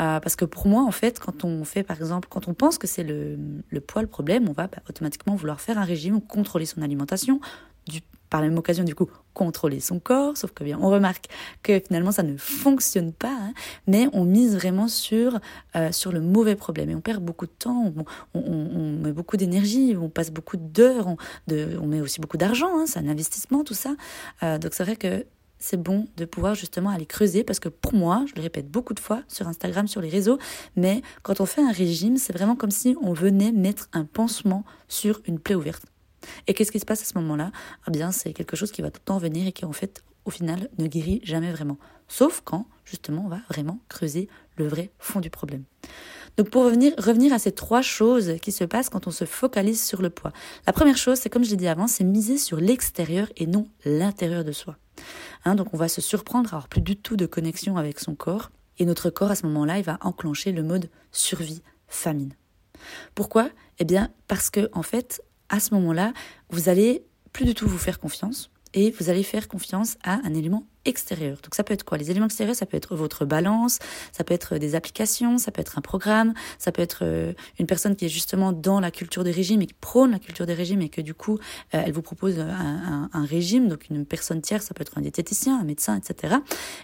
euh, 0.00 0.20
parce 0.20 0.36
que 0.36 0.44
pour 0.44 0.66
moi 0.66 0.82
en 0.82 0.92
fait 0.92 1.18
quand 1.18 1.44
on 1.44 1.64
fait 1.64 1.82
par 1.82 1.96
exemple 1.96 2.28
quand 2.30 2.48
on 2.48 2.54
pense 2.54 2.78
que 2.78 2.86
c'est 2.86 3.04
le, 3.04 3.38
le 3.68 3.80
poids 3.80 4.02
le 4.02 4.08
problème, 4.08 4.48
on 4.48 4.52
va 4.52 4.66
bah, 4.66 4.78
automatiquement 4.88 5.34
vouloir 5.34 5.60
faire 5.60 5.78
un 5.78 5.84
régime, 5.84 6.20
contrôler 6.20 6.66
son 6.66 6.82
alimentation, 6.82 7.40
du 7.86 8.00
par 8.30 8.40
la 8.40 8.48
même 8.48 8.58
occasion 8.58 8.84
du 8.84 8.94
coup 8.94 9.08
contrôler 9.32 9.80
son 9.80 9.98
corps, 9.98 10.36
sauf 10.36 10.52
que 10.52 10.64
bien 10.64 10.78
on 10.80 10.88
remarque 10.88 11.26
que 11.62 11.80
finalement 11.80 12.12
ça 12.12 12.22
ne 12.22 12.36
fonctionne 12.36 13.12
pas, 13.12 13.32
hein, 13.32 13.52
mais 13.86 14.08
on 14.12 14.24
mise 14.24 14.54
vraiment 14.54 14.88
sur 14.88 15.40
euh, 15.76 15.92
sur 15.92 16.12
le 16.12 16.20
mauvais 16.20 16.56
problème 16.56 16.90
et 16.90 16.94
on 16.94 17.00
perd 17.00 17.22
beaucoup 17.22 17.46
de 17.46 17.52
temps, 17.52 17.92
on, 18.34 18.40
on, 18.40 18.92
met 19.02 19.12
beaucoup 19.12 19.36
d'énergie, 19.36 19.96
on 20.00 20.08
passe 20.08 20.30
beaucoup 20.30 20.56
d'heures, 20.56 21.08
on, 21.08 21.16
on 21.50 21.86
met 21.86 22.00
aussi 22.00 22.20
beaucoup 22.20 22.36
d'argent, 22.36 22.78
hein, 22.78 22.84
c'est 22.86 23.00
un 23.00 23.08
investissement 23.08 23.64
tout 23.64 23.74
ça, 23.74 23.94
euh, 24.42 24.58
donc 24.58 24.74
c'est 24.74 24.84
vrai 24.84 24.96
que 24.96 25.26
c'est 25.58 25.82
bon 25.82 26.06
de 26.18 26.26
pouvoir 26.26 26.54
justement 26.54 26.90
aller 26.90 27.06
creuser 27.06 27.42
parce 27.42 27.58
que 27.58 27.70
pour 27.70 27.94
moi, 27.94 28.24
je 28.28 28.34
le 28.34 28.42
répète 28.42 28.70
beaucoup 28.70 28.92
de 28.92 29.00
fois 29.00 29.22
sur 29.28 29.48
Instagram, 29.48 29.88
sur 29.88 30.02
les 30.02 30.10
réseaux, 30.10 30.38
mais 30.76 31.00
quand 31.22 31.40
on 31.40 31.46
fait 31.46 31.62
un 31.62 31.72
régime, 31.72 32.18
c'est 32.18 32.34
vraiment 32.34 32.54
comme 32.54 32.70
si 32.70 32.96
on 33.00 33.14
venait 33.14 33.50
mettre 33.50 33.88
un 33.94 34.04
pansement 34.04 34.64
sur 34.88 35.20
une 35.26 35.38
plaie 35.38 35.54
ouverte. 35.54 35.93
Et 36.46 36.54
qu'est-ce 36.54 36.72
qui 36.72 36.80
se 36.80 36.84
passe 36.84 37.02
à 37.02 37.04
ce 37.04 37.18
moment-là? 37.18 37.52
Eh 37.88 37.90
bien, 37.90 38.12
c'est 38.12 38.32
quelque 38.32 38.56
chose 38.56 38.70
qui 38.70 38.82
va 38.82 38.90
tout 38.90 39.00
le 39.00 39.06
temps 39.06 39.18
venir 39.18 39.46
et 39.46 39.52
qui, 39.52 39.64
en 39.64 39.72
fait, 39.72 40.02
au 40.24 40.30
final, 40.30 40.68
ne 40.78 40.86
guérit 40.86 41.20
jamais 41.24 41.52
vraiment. 41.52 41.78
Sauf 42.08 42.40
quand, 42.44 42.66
justement, 42.84 43.22
on 43.26 43.28
va 43.28 43.40
vraiment 43.48 43.80
creuser 43.88 44.28
le 44.56 44.66
vrai 44.66 44.90
fond 44.98 45.20
du 45.20 45.30
problème. 45.30 45.64
Donc 46.36 46.50
pour 46.50 46.64
revenir, 46.64 47.32
à 47.32 47.38
ces 47.38 47.52
trois 47.52 47.82
choses 47.82 48.34
qui 48.42 48.50
se 48.50 48.64
passent 48.64 48.88
quand 48.88 49.06
on 49.06 49.12
se 49.12 49.24
focalise 49.24 49.82
sur 49.82 50.02
le 50.02 50.10
poids. 50.10 50.32
La 50.66 50.72
première 50.72 50.96
chose, 50.96 51.18
c'est 51.18 51.30
comme 51.30 51.44
je 51.44 51.50
l'ai 51.50 51.56
dit 51.56 51.68
avant, 51.68 51.86
c'est 51.86 52.02
miser 52.02 52.38
sur 52.38 52.58
l'extérieur 52.58 53.28
et 53.36 53.46
non 53.46 53.68
l'intérieur 53.84 54.44
de 54.44 54.50
soi. 54.50 54.76
Hein, 55.44 55.54
donc 55.54 55.72
on 55.72 55.76
va 55.76 55.88
se 55.88 56.00
surprendre 56.00 56.52
à 56.52 56.56
avoir 56.56 56.68
plus 56.68 56.80
du 56.80 56.96
tout 56.96 57.16
de 57.16 57.26
connexion 57.26 57.76
avec 57.76 58.00
son 58.00 58.14
corps. 58.14 58.50
Et 58.78 58.84
notre 58.84 59.10
corps, 59.10 59.30
à 59.30 59.36
ce 59.36 59.46
moment-là, 59.46 59.78
il 59.78 59.84
va 59.84 59.98
enclencher 60.00 60.50
le 60.50 60.64
mode 60.64 60.90
survie, 61.12 61.62
famine. 61.86 62.34
Pourquoi? 63.14 63.50
Eh 63.78 63.84
bien, 63.84 64.10
parce 64.26 64.50
que, 64.50 64.68
en 64.72 64.82
fait, 64.82 65.22
à 65.48 65.60
ce 65.60 65.74
moment-là, 65.74 66.12
vous 66.50 66.68
allez 66.68 67.04
plus 67.32 67.44
du 67.44 67.54
tout 67.54 67.66
vous 67.68 67.78
faire 67.78 67.98
confiance 67.98 68.50
et 68.74 68.90
vous 68.90 69.10
allez 69.10 69.22
faire 69.22 69.48
confiance 69.48 69.96
à 70.02 70.20
un 70.24 70.34
élément 70.34 70.66
extérieur. 70.84 71.38
Donc 71.42 71.54
ça 71.54 71.64
peut 71.64 71.74
être 71.74 71.84
quoi? 71.84 71.98
Les 71.98 72.10
éléments 72.10 72.26
extérieurs, 72.26 72.56
ça 72.56 72.66
peut 72.66 72.76
être 72.76 72.94
votre 72.94 73.24
balance, 73.24 73.78
ça 74.12 74.24
peut 74.24 74.34
être 74.34 74.56
des 74.58 74.74
applications, 74.74 75.38
ça 75.38 75.50
peut 75.50 75.60
être 75.60 75.78
un 75.78 75.80
programme, 75.80 76.34
ça 76.58 76.72
peut 76.72 76.82
être 76.82 77.00
euh, 77.02 77.32
une 77.58 77.66
personne 77.66 77.96
qui 77.96 78.06
est 78.06 78.08
justement 78.08 78.52
dans 78.52 78.80
la 78.80 78.90
culture 78.90 79.24
des 79.24 79.30
régimes 79.30 79.62
et 79.62 79.66
qui 79.66 79.74
prône 79.74 80.12
la 80.12 80.18
culture 80.18 80.46
des 80.46 80.54
régimes 80.54 80.82
et 80.82 80.88
que 80.88 81.00
du 81.00 81.14
coup, 81.14 81.38
euh, 81.74 81.82
elle 81.84 81.92
vous 81.92 82.02
propose 82.02 82.38
un, 82.38 83.08
régime, 83.24 83.68
donc 83.68 83.88
une 83.90 84.04
personne 84.04 84.42
tierce, 84.42 84.66
ça 84.66 84.74
peut 84.74 84.82
être 84.82 84.98
un 84.98 85.00
diététicien, 85.00 85.58
un 85.58 85.64
médecin, 85.64 85.96
etc. 85.96 86.36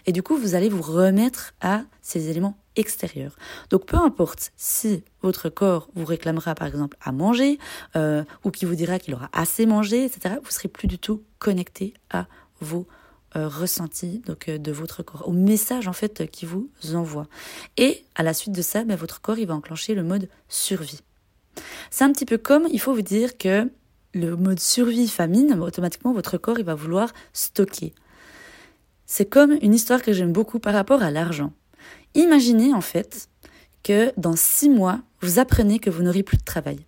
Et 0.05 0.11
du 0.11 0.23
coup, 0.23 0.37
vous 0.37 0.55
allez 0.55 0.69
vous 0.69 0.81
remettre 0.81 1.53
à 1.61 1.83
ces 2.01 2.29
éléments 2.29 2.57
extérieur. 2.75 3.35
Donc 3.69 3.85
peu 3.85 3.97
importe 3.97 4.51
si 4.55 5.03
votre 5.21 5.49
corps 5.49 5.89
vous 5.95 6.05
réclamera 6.05 6.55
par 6.55 6.67
exemple 6.67 6.97
à 7.01 7.11
manger 7.11 7.59
euh, 7.95 8.23
ou 8.43 8.51
qui 8.51 8.65
vous 8.65 8.75
dira 8.75 8.97
qu'il 8.97 9.13
aura 9.13 9.29
assez 9.33 9.65
mangé, 9.65 10.05
etc., 10.05 10.35
vous 10.41 10.51
serez 10.51 10.69
plus 10.69 10.87
du 10.87 10.97
tout 10.97 11.21
connecté 11.39 11.93
à 12.11 12.27
vos 12.61 12.87
euh, 13.35 13.47
ressentis 13.47 14.21
donc 14.25 14.49
euh, 14.49 14.57
de 14.57 14.71
votre 14.71 15.03
corps, 15.03 15.27
au 15.27 15.31
message 15.31 15.87
en 15.87 15.93
fait 15.93 16.29
qui 16.29 16.45
vous 16.45 16.69
envoie. 16.93 17.27
Et 17.77 18.03
à 18.15 18.23
la 18.23 18.33
suite 18.33 18.53
de 18.53 18.61
ça, 18.61 18.83
ben, 18.83 18.95
votre 18.95 19.21
corps 19.21 19.39
il 19.39 19.47
va 19.47 19.55
enclencher 19.55 19.95
le 19.95 20.03
mode 20.03 20.27
survie. 20.49 20.99
C'est 21.89 22.03
un 22.03 22.11
petit 22.11 22.25
peu 22.25 22.37
comme 22.37 22.67
il 22.71 22.79
faut 22.79 22.93
vous 22.93 23.01
dire 23.01 23.37
que 23.37 23.71
le 24.13 24.35
mode 24.35 24.59
survie 24.59 25.07
famine, 25.07 25.59
automatiquement 25.61 26.13
votre 26.13 26.37
corps 26.37 26.59
il 26.59 26.65
va 26.65 26.75
vouloir 26.75 27.11
stocker. 27.33 27.93
C'est 29.05 29.25
comme 29.25 29.57
une 29.61 29.73
histoire 29.73 30.01
que 30.01 30.13
j'aime 30.13 30.33
beaucoup 30.33 30.59
par 30.59 30.73
rapport 30.73 31.03
à 31.03 31.11
l'argent. 31.11 31.53
Imaginez 32.15 32.73
en 32.73 32.81
fait 32.81 33.29
que 33.83 34.11
dans 34.17 34.35
six 34.35 34.69
mois, 34.69 35.01
vous 35.21 35.39
apprenez 35.39 35.79
que 35.79 35.89
vous 35.89 36.03
n'aurez 36.03 36.23
plus 36.23 36.37
de 36.37 36.43
travail. 36.43 36.85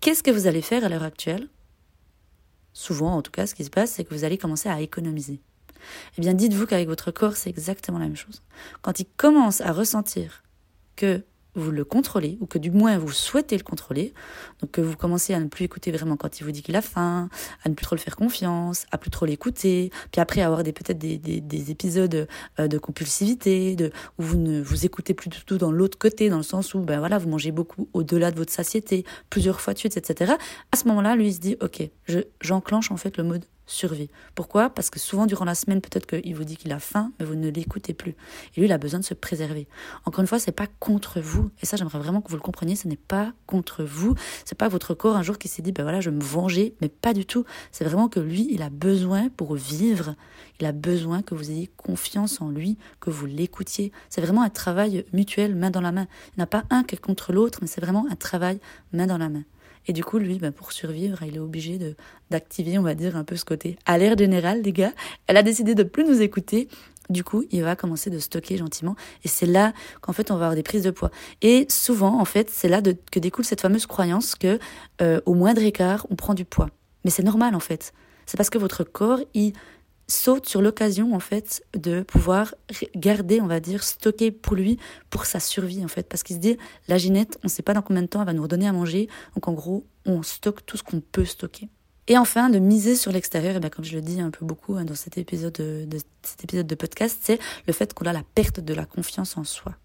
Qu'est-ce 0.00 0.22
que 0.22 0.30
vous 0.30 0.46
allez 0.46 0.62
faire 0.62 0.84
à 0.84 0.88
l'heure 0.88 1.04
actuelle? 1.04 1.48
Souvent, 2.72 3.14
en 3.14 3.22
tout 3.22 3.30
cas, 3.30 3.46
ce 3.46 3.54
qui 3.54 3.64
se 3.64 3.70
passe, 3.70 3.92
c'est 3.92 4.04
que 4.04 4.14
vous 4.14 4.24
allez 4.24 4.38
commencer 4.38 4.68
à 4.68 4.80
économiser. 4.80 5.40
Eh 6.16 6.20
bien, 6.20 6.34
dites-vous 6.34 6.66
qu'avec 6.66 6.88
votre 6.88 7.10
corps, 7.10 7.36
c'est 7.36 7.50
exactement 7.50 7.98
la 7.98 8.06
même 8.06 8.16
chose. 8.16 8.42
Quand 8.82 9.00
il 9.00 9.06
commence 9.16 9.60
à 9.60 9.72
ressentir 9.72 10.42
que 10.96 11.24
vous 11.54 11.70
le 11.70 11.84
contrôlez, 11.84 12.38
ou 12.40 12.46
que 12.46 12.58
du 12.58 12.70
moins 12.70 12.96
vous 12.98 13.12
souhaitez 13.12 13.56
le 13.56 13.62
contrôler, 13.62 14.14
donc 14.60 14.70
que 14.72 14.80
vous 14.80 14.96
commencez 14.96 15.34
à 15.34 15.40
ne 15.40 15.46
plus 15.46 15.64
écouter 15.64 15.90
vraiment 15.90 16.16
quand 16.16 16.40
il 16.40 16.44
vous 16.44 16.50
dit 16.50 16.62
qu'il 16.62 16.76
a 16.76 16.82
faim, 16.82 17.28
à 17.64 17.68
ne 17.68 17.74
plus 17.74 17.84
trop 17.84 17.94
le 17.94 18.00
faire 18.00 18.16
confiance, 18.16 18.86
à 18.90 18.98
plus 18.98 19.10
trop 19.10 19.26
l'écouter, 19.26 19.90
puis 20.10 20.20
après 20.20 20.40
avoir 20.40 20.62
des 20.62 20.72
peut-être 20.72 20.98
des, 20.98 21.18
des, 21.18 21.40
des, 21.40 21.70
épisodes 21.70 22.26
euh, 22.58 22.68
de 22.68 22.78
compulsivité, 22.78 23.76
de 23.76 23.90
où 24.18 24.22
vous 24.22 24.36
ne 24.38 24.62
vous 24.62 24.86
écoutez 24.86 25.14
plus 25.14 25.28
du 25.28 25.44
tout 25.44 25.58
dans 25.58 25.72
l'autre 25.72 25.98
côté, 25.98 26.30
dans 26.30 26.38
le 26.38 26.42
sens 26.42 26.74
où 26.74 26.80
ben 26.80 26.98
voilà 26.98 27.18
vous 27.18 27.28
mangez 27.28 27.52
beaucoup 27.52 27.88
au-delà 27.92 28.30
de 28.30 28.36
votre 28.36 28.52
satiété, 28.52 29.04
plusieurs 29.30 29.60
fois 29.60 29.74
de 29.74 29.78
suite, 29.78 29.96
etc. 29.96 30.34
À 30.72 30.76
ce 30.76 30.88
moment-là, 30.88 31.16
lui 31.16 31.28
il 31.28 31.34
se 31.34 31.40
dit 31.40 31.56
ok, 31.60 31.82
je 32.06 32.20
j'enclenche 32.40 32.90
en 32.90 32.96
fait 32.96 33.16
le 33.16 33.24
mode 33.24 33.44
survie. 33.66 34.10
Pourquoi? 34.34 34.70
Parce 34.70 34.90
que 34.90 34.98
souvent 34.98 35.26
durant 35.26 35.44
la 35.44 35.54
semaine, 35.54 35.80
peut-être 35.80 36.06
qu'il 36.06 36.34
vous 36.34 36.44
dit 36.44 36.56
qu'il 36.56 36.72
a 36.72 36.78
faim, 36.78 37.12
mais 37.18 37.26
vous 37.26 37.34
ne 37.34 37.48
l'écoutez 37.48 37.94
plus. 37.94 38.14
Et 38.56 38.60
lui, 38.60 38.66
il 38.66 38.72
a 38.72 38.78
besoin 38.78 39.00
de 39.00 39.04
se 39.04 39.14
préserver. 39.14 39.68
Encore 40.04 40.20
une 40.20 40.26
fois, 40.26 40.38
c'est 40.38 40.52
pas 40.52 40.66
contre 40.80 41.20
vous. 41.20 41.50
Et 41.62 41.66
ça, 41.66 41.76
j'aimerais 41.76 41.98
vraiment 41.98 42.20
que 42.20 42.28
vous 42.28 42.36
le 42.36 42.42
compreniez. 42.42 42.76
Ce 42.76 42.88
n'est 42.88 42.96
pas 42.96 43.32
contre 43.46 43.84
vous. 43.84 44.14
C'est 44.44 44.58
pas 44.58 44.68
votre 44.68 44.94
corps 44.94 45.16
un 45.16 45.22
jour 45.22 45.38
qui 45.38 45.48
s'est 45.48 45.62
dit, 45.62 45.72
ben 45.72 45.82
voilà, 45.82 46.00
je 46.00 46.10
vais 46.10 46.16
me 46.16 46.22
venger, 46.22 46.74
mais 46.80 46.88
pas 46.88 47.14
du 47.14 47.26
tout. 47.26 47.44
C'est 47.70 47.84
vraiment 47.84 48.08
que 48.08 48.20
lui, 48.20 48.48
il 48.50 48.62
a 48.62 48.70
besoin 48.70 49.28
pour 49.30 49.54
vivre. 49.54 50.14
Il 50.60 50.66
a 50.66 50.72
besoin 50.72 51.22
que 51.22 51.34
vous 51.34 51.50
ayez 51.50 51.70
confiance 51.76 52.40
en 52.40 52.50
lui, 52.50 52.78
que 53.00 53.10
vous 53.10 53.26
l'écoutiez. 53.26 53.92
C'est 54.10 54.20
vraiment 54.20 54.42
un 54.42 54.50
travail 54.50 55.04
mutuel, 55.12 55.54
main 55.54 55.70
dans 55.70 55.80
la 55.80 55.92
main. 55.92 56.06
Il 56.28 56.38
n'y 56.38 56.42
en 56.42 56.44
a 56.44 56.46
pas 56.46 56.64
un 56.70 56.84
qui 56.84 56.94
est 56.94 56.98
contre 56.98 57.32
l'autre, 57.32 57.58
mais 57.62 57.68
c'est 57.68 57.80
vraiment 57.80 58.06
un 58.10 58.16
travail 58.16 58.60
main 58.92 59.06
dans 59.06 59.18
la 59.18 59.28
main. 59.28 59.42
Et 59.86 59.92
du 59.92 60.04
coup, 60.04 60.18
lui, 60.18 60.38
ben, 60.38 60.52
pour 60.52 60.72
survivre, 60.72 61.22
il 61.22 61.36
est 61.36 61.40
obligé 61.40 61.78
de 61.78 61.94
d'activer, 62.30 62.78
on 62.78 62.82
va 62.82 62.94
dire, 62.94 63.16
un 63.16 63.24
peu 63.24 63.36
ce 63.36 63.44
côté 63.44 63.76
alerte 63.84 64.18
générale, 64.18 64.62
les 64.62 64.72
gars. 64.72 64.92
Elle 65.26 65.36
a 65.36 65.42
décidé 65.42 65.74
de 65.74 65.82
plus 65.82 66.04
nous 66.04 66.22
écouter 66.22 66.68
du 67.10 67.24
coup, 67.24 67.44
il 67.50 67.62
va 67.62 67.76
commencer 67.76 68.10
de 68.10 68.18
stocker 68.18 68.56
gentiment. 68.56 68.96
Et 69.24 69.28
c'est 69.28 69.46
là 69.46 69.72
qu'en 70.00 70.12
fait, 70.12 70.30
on 70.30 70.36
va 70.36 70.46
avoir 70.46 70.54
des 70.54 70.62
prises 70.62 70.84
de 70.84 70.90
poids. 70.90 71.10
Et 71.42 71.66
souvent, 71.68 72.20
en 72.20 72.24
fait, 72.24 72.48
c'est 72.50 72.68
là 72.68 72.80
que 72.80 73.18
découle 73.18 73.44
cette 73.44 73.60
fameuse 73.60 73.86
croyance 73.86 74.34
que 74.34 74.58
euh, 75.00 75.20
au 75.26 75.34
moindre 75.34 75.62
écart, 75.62 76.06
on 76.10 76.16
prend 76.16 76.34
du 76.34 76.44
poids. 76.44 76.70
Mais 77.04 77.10
c'est 77.10 77.22
normal, 77.22 77.54
en 77.54 77.60
fait. 77.60 77.92
C'est 78.26 78.36
parce 78.36 78.50
que 78.50 78.58
votre 78.58 78.84
corps, 78.84 79.18
il 79.34 79.52
saute 80.12 80.48
sur 80.48 80.62
l'occasion, 80.62 81.14
en 81.14 81.20
fait, 81.20 81.64
de 81.74 82.02
pouvoir 82.02 82.54
garder, 82.94 83.40
on 83.40 83.46
va 83.46 83.60
dire, 83.60 83.82
stocker 83.82 84.30
pour 84.30 84.54
lui, 84.54 84.78
pour 85.10 85.26
sa 85.26 85.40
survie, 85.40 85.84
en 85.84 85.88
fait. 85.88 86.08
Parce 86.08 86.22
qu'il 86.22 86.36
se 86.36 86.40
dit, 86.40 86.56
la 86.88 86.98
ginette, 86.98 87.38
on 87.42 87.46
ne 87.46 87.50
sait 87.50 87.62
pas 87.62 87.74
dans 87.74 87.82
combien 87.82 88.02
de 88.02 88.06
temps 88.06 88.20
elle 88.20 88.26
va 88.26 88.32
nous 88.32 88.42
redonner 88.42 88.68
à 88.68 88.72
manger. 88.72 89.08
Donc, 89.34 89.48
en 89.48 89.52
gros, 89.52 89.84
on 90.06 90.22
stocke 90.22 90.64
tout 90.66 90.76
ce 90.76 90.82
qu'on 90.82 91.00
peut 91.00 91.24
stocker. 91.24 91.68
Et 92.08 92.18
enfin, 92.18 92.50
de 92.50 92.58
miser 92.58 92.96
sur 92.96 93.12
l'extérieur, 93.12 93.56
et 93.56 93.60
bien 93.60 93.70
comme 93.70 93.84
je 93.84 93.94
le 93.94 94.02
dis 94.02 94.20
un 94.20 94.30
peu 94.30 94.44
beaucoup 94.44 94.74
hein, 94.74 94.84
dans 94.84 94.94
cet 94.94 95.18
épisode 95.18 95.52
de, 95.52 95.86
cet 96.22 96.44
épisode 96.44 96.66
de 96.66 96.74
podcast, 96.74 97.18
c'est 97.22 97.38
le 97.66 97.72
fait 97.72 97.94
qu'on 97.94 98.06
a 98.06 98.12
la 98.12 98.24
perte 98.34 98.60
de 98.60 98.74
la 98.74 98.84
confiance 98.84 99.36
en 99.36 99.44
soi. 99.44 99.76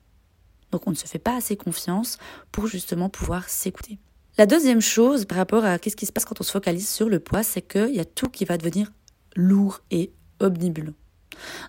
Donc 0.71 0.87
on 0.87 0.91
ne 0.91 0.95
se 0.95 1.05
fait 1.05 1.19
pas 1.19 1.35
assez 1.35 1.55
confiance 1.55 2.17
pour 2.51 2.67
justement 2.67 3.09
pouvoir 3.09 3.47
s'écouter. 3.47 3.99
La 4.37 4.45
deuxième 4.45 4.81
chose 4.81 5.25
par 5.25 5.37
rapport 5.37 5.63
à 5.63 5.79
qu'est-ce 5.79 5.95
qui 5.95 6.05
se 6.05 6.11
passe 6.11 6.25
quand 6.25 6.41
on 6.41 6.43
se 6.43 6.51
focalise 6.51 6.89
sur 6.89 7.07
le 7.07 7.19
poids, 7.19 7.43
c'est 7.43 7.61
qu'il 7.61 7.95
y 7.95 7.99
a 7.99 8.05
tout 8.05 8.29
qui 8.29 8.45
va 8.45 8.57
devenir 8.57 8.91
lourd 9.35 9.81
et 9.91 10.11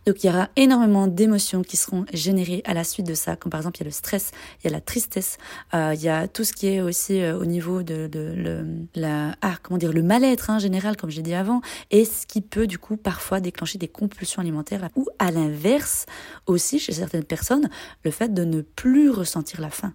Donc 0.06 0.22
il 0.22 0.26
y 0.26 0.30
aura 0.30 0.48
énormément 0.56 1.06
d'émotions 1.06 1.62
qui 1.62 1.76
seront 1.76 2.04
générées 2.12 2.62
à 2.64 2.75
la 2.75 2.84
suite 2.84 3.06
de 3.06 3.14
ça, 3.14 3.37
comme 3.37 3.50
par 3.50 3.60
exemple 3.60 3.78
il 3.78 3.80
y 3.80 3.84
a 3.84 3.87
le 3.87 3.90
stress, 3.90 4.30
il 4.60 4.64
y 4.64 4.68
a 4.68 4.72
la 4.72 4.80
tristesse, 4.80 5.38
euh, 5.75 5.92
il 5.94 6.02
y 6.02 6.08
a 6.08 6.28
tout 6.28 6.44
ce 6.44 6.52
qui 6.52 6.68
est 6.68 6.80
aussi 6.80 7.20
euh, 7.20 7.38
au 7.38 7.44
niveau 7.44 7.82
de, 7.82 8.08
le, 8.12 8.64
la, 8.94 9.34
ah, 9.42 9.56
comment 9.62 9.78
dire, 9.78 9.92
le 9.92 10.02
mal-être 10.02 10.50
hein, 10.50 10.58
général, 10.58 10.96
comme 10.96 11.10
j'ai 11.10 11.22
dit 11.22 11.34
avant, 11.34 11.60
et 11.90 12.04
ce 12.04 12.26
qui 12.26 12.40
peut 12.40 12.66
du 12.66 12.78
coup 12.78 12.96
parfois 12.96 13.40
déclencher 13.40 13.78
des 13.78 13.88
compulsions 13.88 14.40
alimentaires, 14.40 14.88
ou 14.96 15.06
à 15.18 15.30
l'inverse 15.30 16.06
aussi 16.46 16.78
chez 16.78 16.92
certaines 16.92 17.25
personnes, 17.25 17.68
le 18.04 18.10
fait 18.10 18.32
de 18.32 18.44
ne 18.44 18.62
plus 18.62 19.10
ressentir 19.10 19.60
la 19.60 19.70
faim. 19.70 19.92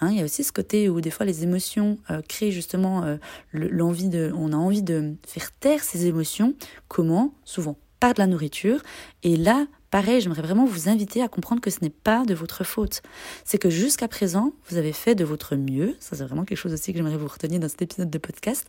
Hein, 0.00 0.10
il 0.10 0.18
y 0.18 0.20
a 0.20 0.24
aussi 0.24 0.44
ce 0.44 0.52
côté 0.52 0.88
où 0.88 1.00
des 1.00 1.10
fois 1.10 1.24
les 1.26 1.42
émotions 1.42 1.98
euh, 2.10 2.20
créent 2.28 2.52
justement 2.52 3.04
l'envie 3.52 4.08
de, 4.08 4.32
on 4.36 4.52
a 4.52 4.56
envie 4.56 4.82
de 4.82 5.14
faire 5.26 5.52
taire 5.52 5.82
ces 5.82 6.06
émotions. 6.06 6.54
Comment? 6.88 7.34
Souvent 7.44 7.76
par 8.00 8.14
de 8.14 8.20
la 8.20 8.26
nourriture. 8.26 8.80
Et 9.22 9.36
là, 9.36 9.66
Pareil, 9.90 10.20
j'aimerais 10.20 10.42
vraiment 10.42 10.64
vous 10.64 10.88
inviter 10.88 11.22
à 11.22 11.28
comprendre 11.28 11.60
que 11.60 11.70
ce 11.70 11.78
n'est 11.80 11.90
pas 11.90 12.24
de 12.24 12.34
votre 12.34 12.64
faute. 12.64 13.02
C'est 13.44 13.58
que 13.58 13.70
jusqu'à 13.70 14.08
présent, 14.08 14.52
vous 14.68 14.78
avez 14.78 14.92
fait 14.92 15.14
de 15.14 15.24
votre 15.24 15.54
mieux. 15.54 15.94
Ça, 16.00 16.16
c'est 16.16 16.24
vraiment 16.24 16.44
quelque 16.44 16.58
chose 16.58 16.72
aussi 16.72 16.92
que 16.92 16.98
j'aimerais 16.98 17.16
vous 17.16 17.28
retenir 17.28 17.60
dans 17.60 17.68
cet 17.68 17.82
épisode 17.82 18.10
de 18.10 18.18
podcast. 18.18 18.66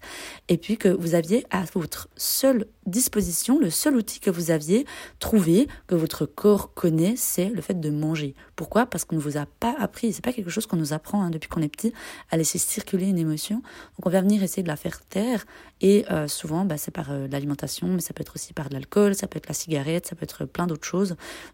Et 0.47 0.57
puis 0.57 0.77
que 0.77 0.89
vous 0.89 1.15
aviez 1.15 1.45
à 1.49 1.63
votre 1.73 2.07
seule 2.17 2.67
disposition, 2.85 3.59
le 3.59 3.71
seul 3.71 3.95
outil 3.95 4.19
que 4.19 4.29
vous 4.29 4.51
aviez 4.51 4.85
trouvé, 5.19 5.67
que 5.87 5.95
votre 5.95 6.25
corps 6.25 6.73
connaît, 6.75 7.15
c'est 7.17 7.49
le 7.49 7.61
fait 7.61 7.79
de 7.79 7.89
manger. 7.89 8.35
Pourquoi? 8.55 8.85
Parce 8.85 9.03
qu'on 9.03 9.15
ne 9.15 9.21
vous 9.21 9.37
a 9.37 9.47
pas 9.59 9.75
appris. 9.79 10.13
C'est 10.13 10.23
pas 10.23 10.33
quelque 10.33 10.51
chose 10.51 10.67
qu'on 10.67 10.77
nous 10.77 10.93
apprend 10.93 11.23
hein, 11.23 11.31
depuis 11.31 11.49
qu'on 11.49 11.61
est 11.61 11.67
petit 11.67 11.93
à 12.29 12.37
laisser 12.37 12.59
circuler 12.59 13.07
une 13.07 13.17
émotion. 13.17 13.55
Donc 13.55 14.05
on 14.05 14.09
va 14.09 14.21
venir 14.21 14.43
essayer 14.43 14.63
de 14.63 14.67
la 14.67 14.75
faire 14.75 15.03
taire. 15.05 15.45
Et 15.81 16.05
euh, 16.11 16.27
souvent, 16.27 16.63
bah, 16.65 16.77
c'est 16.77 16.91
par 16.91 17.11
euh, 17.11 17.27
l'alimentation, 17.27 17.87
mais 17.87 18.01
ça 18.01 18.13
peut 18.13 18.21
être 18.21 18.35
aussi 18.35 18.53
par 18.53 18.69
de 18.69 18.75
l'alcool, 18.75 19.15
ça 19.15 19.27
peut 19.27 19.37
être 19.37 19.47
la 19.47 19.53
cigarette, 19.53 20.07
ça 20.07 20.15
peut 20.15 20.23
être 20.23 20.45
plein 20.45 20.67
d'autres 20.67 20.87
choses 20.87 21.06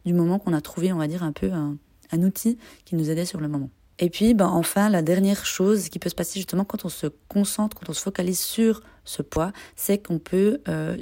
du 0.06 0.14
moment 0.14 0.40
qu'on 0.40 0.54
a 0.54 0.62
trouvé, 0.62 0.94
on 0.94 0.98
va 0.98 1.08
dire, 1.08 1.24
un 1.24 1.32
peu 1.32 1.52
un, 1.52 1.78
outil 2.22 2.60
qui 2.86 2.96
nous 2.96 3.10
aidait 3.10 3.26
sur 3.26 3.40
le 3.40 3.48
moment. 3.48 3.72
Et 3.98 4.12
puis, 4.12 4.36
ben, 4.36 4.48
enfin, 4.48 4.90
la 4.90 5.02
dernière 5.02 5.46
chose 5.46 5.90
qui 5.90 5.98
peut 5.98 6.10
se 6.10 6.16
passer 6.16 6.40
justement 6.40 6.64
quand 6.64 6.86
on 6.86 6.90
se 6.90 7.08
concentre, 7.28 7.76
quand 7.76 7.90
on 7.90 7.94
se 7.94 8.02
focalise 8.02 8.40
sur 8.40 8.82
ce 9.04 9.24
poids, 9.24 9.52
c'est 9.76 9.98
qu'on 9.98 10.20
peut 10.20 10.62
euh, 10.68 10.96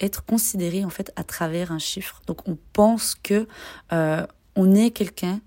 être 0.00 0.24
considéré 0.24 0.84
en 0.84 0.90
fait 0.90 1.12
à 1.16 1.24
travers 1.24 1.72
un 1.72 1.78
chiffre. 1.78 2.20
Donc, 2.26 2.46
on 2.46 2.58
pense 2.74 3.14
que 3.14 3.46
euh, 3.92 4.26
on 4.54 4.74
est 4.74 4.90
quelqu'un 4.90 5.40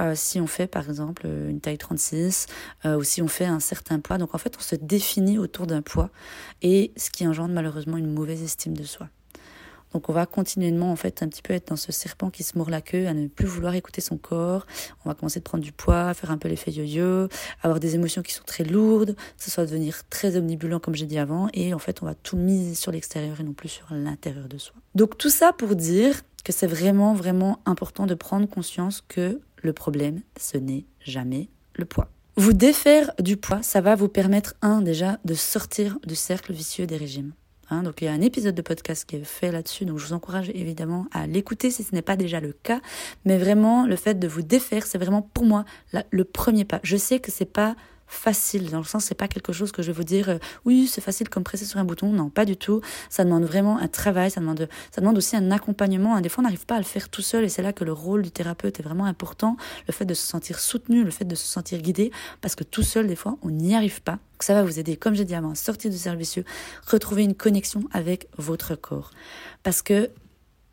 euh, 0.00 0.12
si 0.14 0.40
on 0.40 0.46
fait 0.46 0.66
par 0.66 0.88
exemple 0.88 1.26
une 1.26 1.58
taille 1.58 1.78
36 1.78 2.46
ou 2.84 3.02
si 3.02 3.22
on 3.22 3.28
fait 3.28 3.46
un 3.46 3.60
certain 3.60 3.98
poids. 3.98 4.18
Donc 4.18 4.34
en 4.34 4.38
fait, 4.38 4.54
on 4.58 4.62
se 4.62 4.76
définit 4.76 5.38
autour 5.38 5.66
d'un 5.66 5.82
poids 5.82 6.10
et 6.62 6.92
ce 6.96 7.10
qui 7.10 7.26
engendre 7.26 7.54
malheureusement 7.54 7.96
une 7.96 8.12
mauvaise 8.12 8.42
estime 8.42 8.76
de 8.76 8.84
soi. 8.84 9.08
Donc 9.96 10.10
on 10.10 10.12
va 10.12 10.26
continuellement 10.26 10.92
en 10.92 10.96
fait 10.96 11.22
un 11.22 11.28
petit 11.28 11.40
peu 11.40 11.54
être 11.54 11.68
dans 11.68 11.76
ce 11.76 11.90
serpent 11.90 12.28
qui 12.28 12.42
se 12.42 12.58
mord 12.58 12.68
la 12.68 12.82
queue, 12.82 13.06
à 13.06 13.14
ne 13.14 13.28
plus 13.28 13.46
vouloir 13.46 13.74
écouter 13.74 14.02
son 14.02 14.18
corps. 14.18 14.66
On 15.02 15.08
va 15.08 15.14
commencer 15.14 15.38
de 15.40 15.44
prendre 15.44 15.64
du 15.64 15.72
poids, 15.72 16.12
faire 16.12 16.30
un 16.30 16.36
peu 16.36 16.48
l'effet 16.48 16.70
yo-yo, 16.70 17.28
avoir 17.62 17.80
des 17.80 17.94
émotions 17.94 18.20
qui 18.20 18.34
sont 18.34 18.44
très 18.44 18.62
lourdes, 18.62 19.14
que 19.16 19.42
ce 19.42 19.50
soit 19.50 19.64
devenir 19.64 20.06
très 20.10 20.36
omnibulant 20.36 20.80
comme 20.80 20.94
j'ai 20.94 21.06
dit 21.06 21.16
avant, 21.16 21.48
et 21.54 21.72
en 21.72 21.78
fait 21.78 22.02
on 22.02 22.04
va 22.04 22.14
tout 22.14 22.36
miser 22.36 22.74
sur 22.74 22.92
l'extérieur 22.92 23.40
et 23.40 23.42
non 23.42 23.54
plus 23.54 23.70
sur 23.70 23.86
l'intérieur 23.90 24.48
de 24.48 24.58
soi. 24.58 24.74
Donc 24.94 25.16
tout 25.16 25.30
ça 25.30 25.54
pour 25.54 25.74
dire 25.74 26.20
que 26.44 26.52
c'est 26.52 26.66
vraiment 26.66 27.14
vraiment 27.14 27.60
important 27.64 28.04
de 28.04 28.14
prendre 28.14 28.46
conscience 28.46 29.02
que 29.08 29.40
le 29.62 29.72
problème 29.72 30.20
ce 30.38 30.58
n'est 30.58 30.84
jamais 31.00 31.48
le 31.72 31.86
poids. 31.86 32.10
Vous 32.36 32.52
défaire 32.52 33.12
du 33.18 33.38
poids, 33.38 33.62
ça 33.62 33.80
va 33.80 33.94
vous 33.94 34.08
permettre, 34.08 34.56
un, 34.60 34.82
déjà, 34.82 35.18
de 35.24 35.32
sortir 35.32 35.98
du 36.04 36.14
cercle 36.14 36.52
vicieux 36.52 36.86
des 36.86 36.98
régimes. 36.98 37.32
Hein, 37.70 37.82
donc 37.82 38.00
il 38.00 38.04
y 38.04 38.08
a 38.08 38.12
un 38.12 38.20
épisode 38.20 38.54
de 38.54 38.62
podcast 38.62 39.04
qui 39.04 39.16
est 39.16 39.24
fait 39.24 39.50
là-dessus, 39.50 39.84
donc 39.84 39.98
je 39.98 40.06
vous 40.06 40.12
encourage 40.12 40.50
évidemment 40.50 41.06
à 41.12 41.26
l'écouter 41.26 41.70
si 41.70 41.82
ce 41.82 41.94
n'est 41.94 42.02
pas 42.02 42.16
déjà 42.16 42.40
le 42.40 42.52
cas. 42.52 42.80
Mais 43.24 43.38
vraiment, 43.38 43.86
le 43.86 43.96
fait 43.96 44.14
de 44.14 44.28
vous 44.28 44.42
défaire, 44.42 44.86
c'est 44.86 44.98
vraiment 44.98 45.22
pour 45.22 45.44
moi 45.44 45.64
le 46.10 46.24
premier 46.24 46.64
pas. 46.64 46.80
Je 46.82 46.96
sais 46.96 47.18
que 47.18 47.30
c'est 47.30 47.44
pas 47.44 47.74
facile, 48.06 48.70
dans 48.70 48.78
le 48.78 48.84
sens 48.84 49.04
c'est 49.04 49.14
pas 49.14 49.28
quelque 49.28 49.52
chose 49.52 49.72
que 49.72 49.82
je 49.82 49.88
vais 49.88 49.96
vous 49.96 50.04
dire 50.04 50.28
euh, 50.28 50.38
oui 50.64 50.86
c'est 50.86 51.00
facile 51.00 51.28
comme 51.28 51.44
presser 51.44 51.64
sur 51.64 51.78
un 51.78 51.84
bouton, 51.84 52.12
non 52.12 52.30
pas 52.30 52.44
du 52.44 52.56
tout, 52.56 52.80
ça 53.10 53.24
demande 53.24 53.44
vraiment 53.44 53.78
un 53.78 53.88
travail, 53.88 54.30
ça 54.30 54.40
demande, 54.40 54.68
ça 54.90 55.00
demande 55.00 55.16
aussi 55.18 55.36
un 55.36 55.50
accompagnement, 55.50 56.20
des 56.20 56.28
fois 56.28 56.42
on 56.42 56.46
n'arrive 56.46 56.66
pas 56.66 56.76
à 56.76 56.78
le 56.78 56.84
faire 56.84 57.08
tout 57.08 57.22
seul 57.22 57.44
et 57.44 57.48
c'est 57.48 57.62
là 57.62 57.72
que 57.72 57.84
le 57.84 57.92
rôle 57.92 58.22
du 58.22 58.30
thérapeute 58.30 58.80
est 58.80 58.82
vraiment 58.82 59.06
important, 59.06 59.56
le 59.86 59.92
fait 59.92 60.04
de 60.04 60.14
se 60.14 60.26
sentir 60.26 60.58
soutenu, 60.58 61.04
le 61.04 61.10
fait 61.10 61.24
de 61.24 61.34
se 61.34 61.46
sentir 61.46 61.80
guidé, 61.80 62.10
parce 62.40 62.54
que 62.54 62.64
tout 62.64 62.82
seul 62.82 63.06
des 63.06 63.16
fois 63.16 63.36
on 63.42 63.50
n'y 63.50 63.74
arrive 63.74 64.02
pas, 64.02 64.18
ça 64.40 64.54
va 64.54 64.62
vous 64.62 64.78
aider, 64.78 64.96
comme 64.96 65.14
j'ai 65.14 65.24
dit 65.24 65.34
avant, 65.34 65.54
sortir 65.54 65.90
du 65.90 65.98
servicieux, 65.98 66.44
retrouver 66.86 67.24
une 67.24 67.34
connexion 67.34 67.84
avec 67.92 68.28
votre 68.36 68.74
corps, 68.76 69.10
parce 69.62 69.82
que 69.82 70.10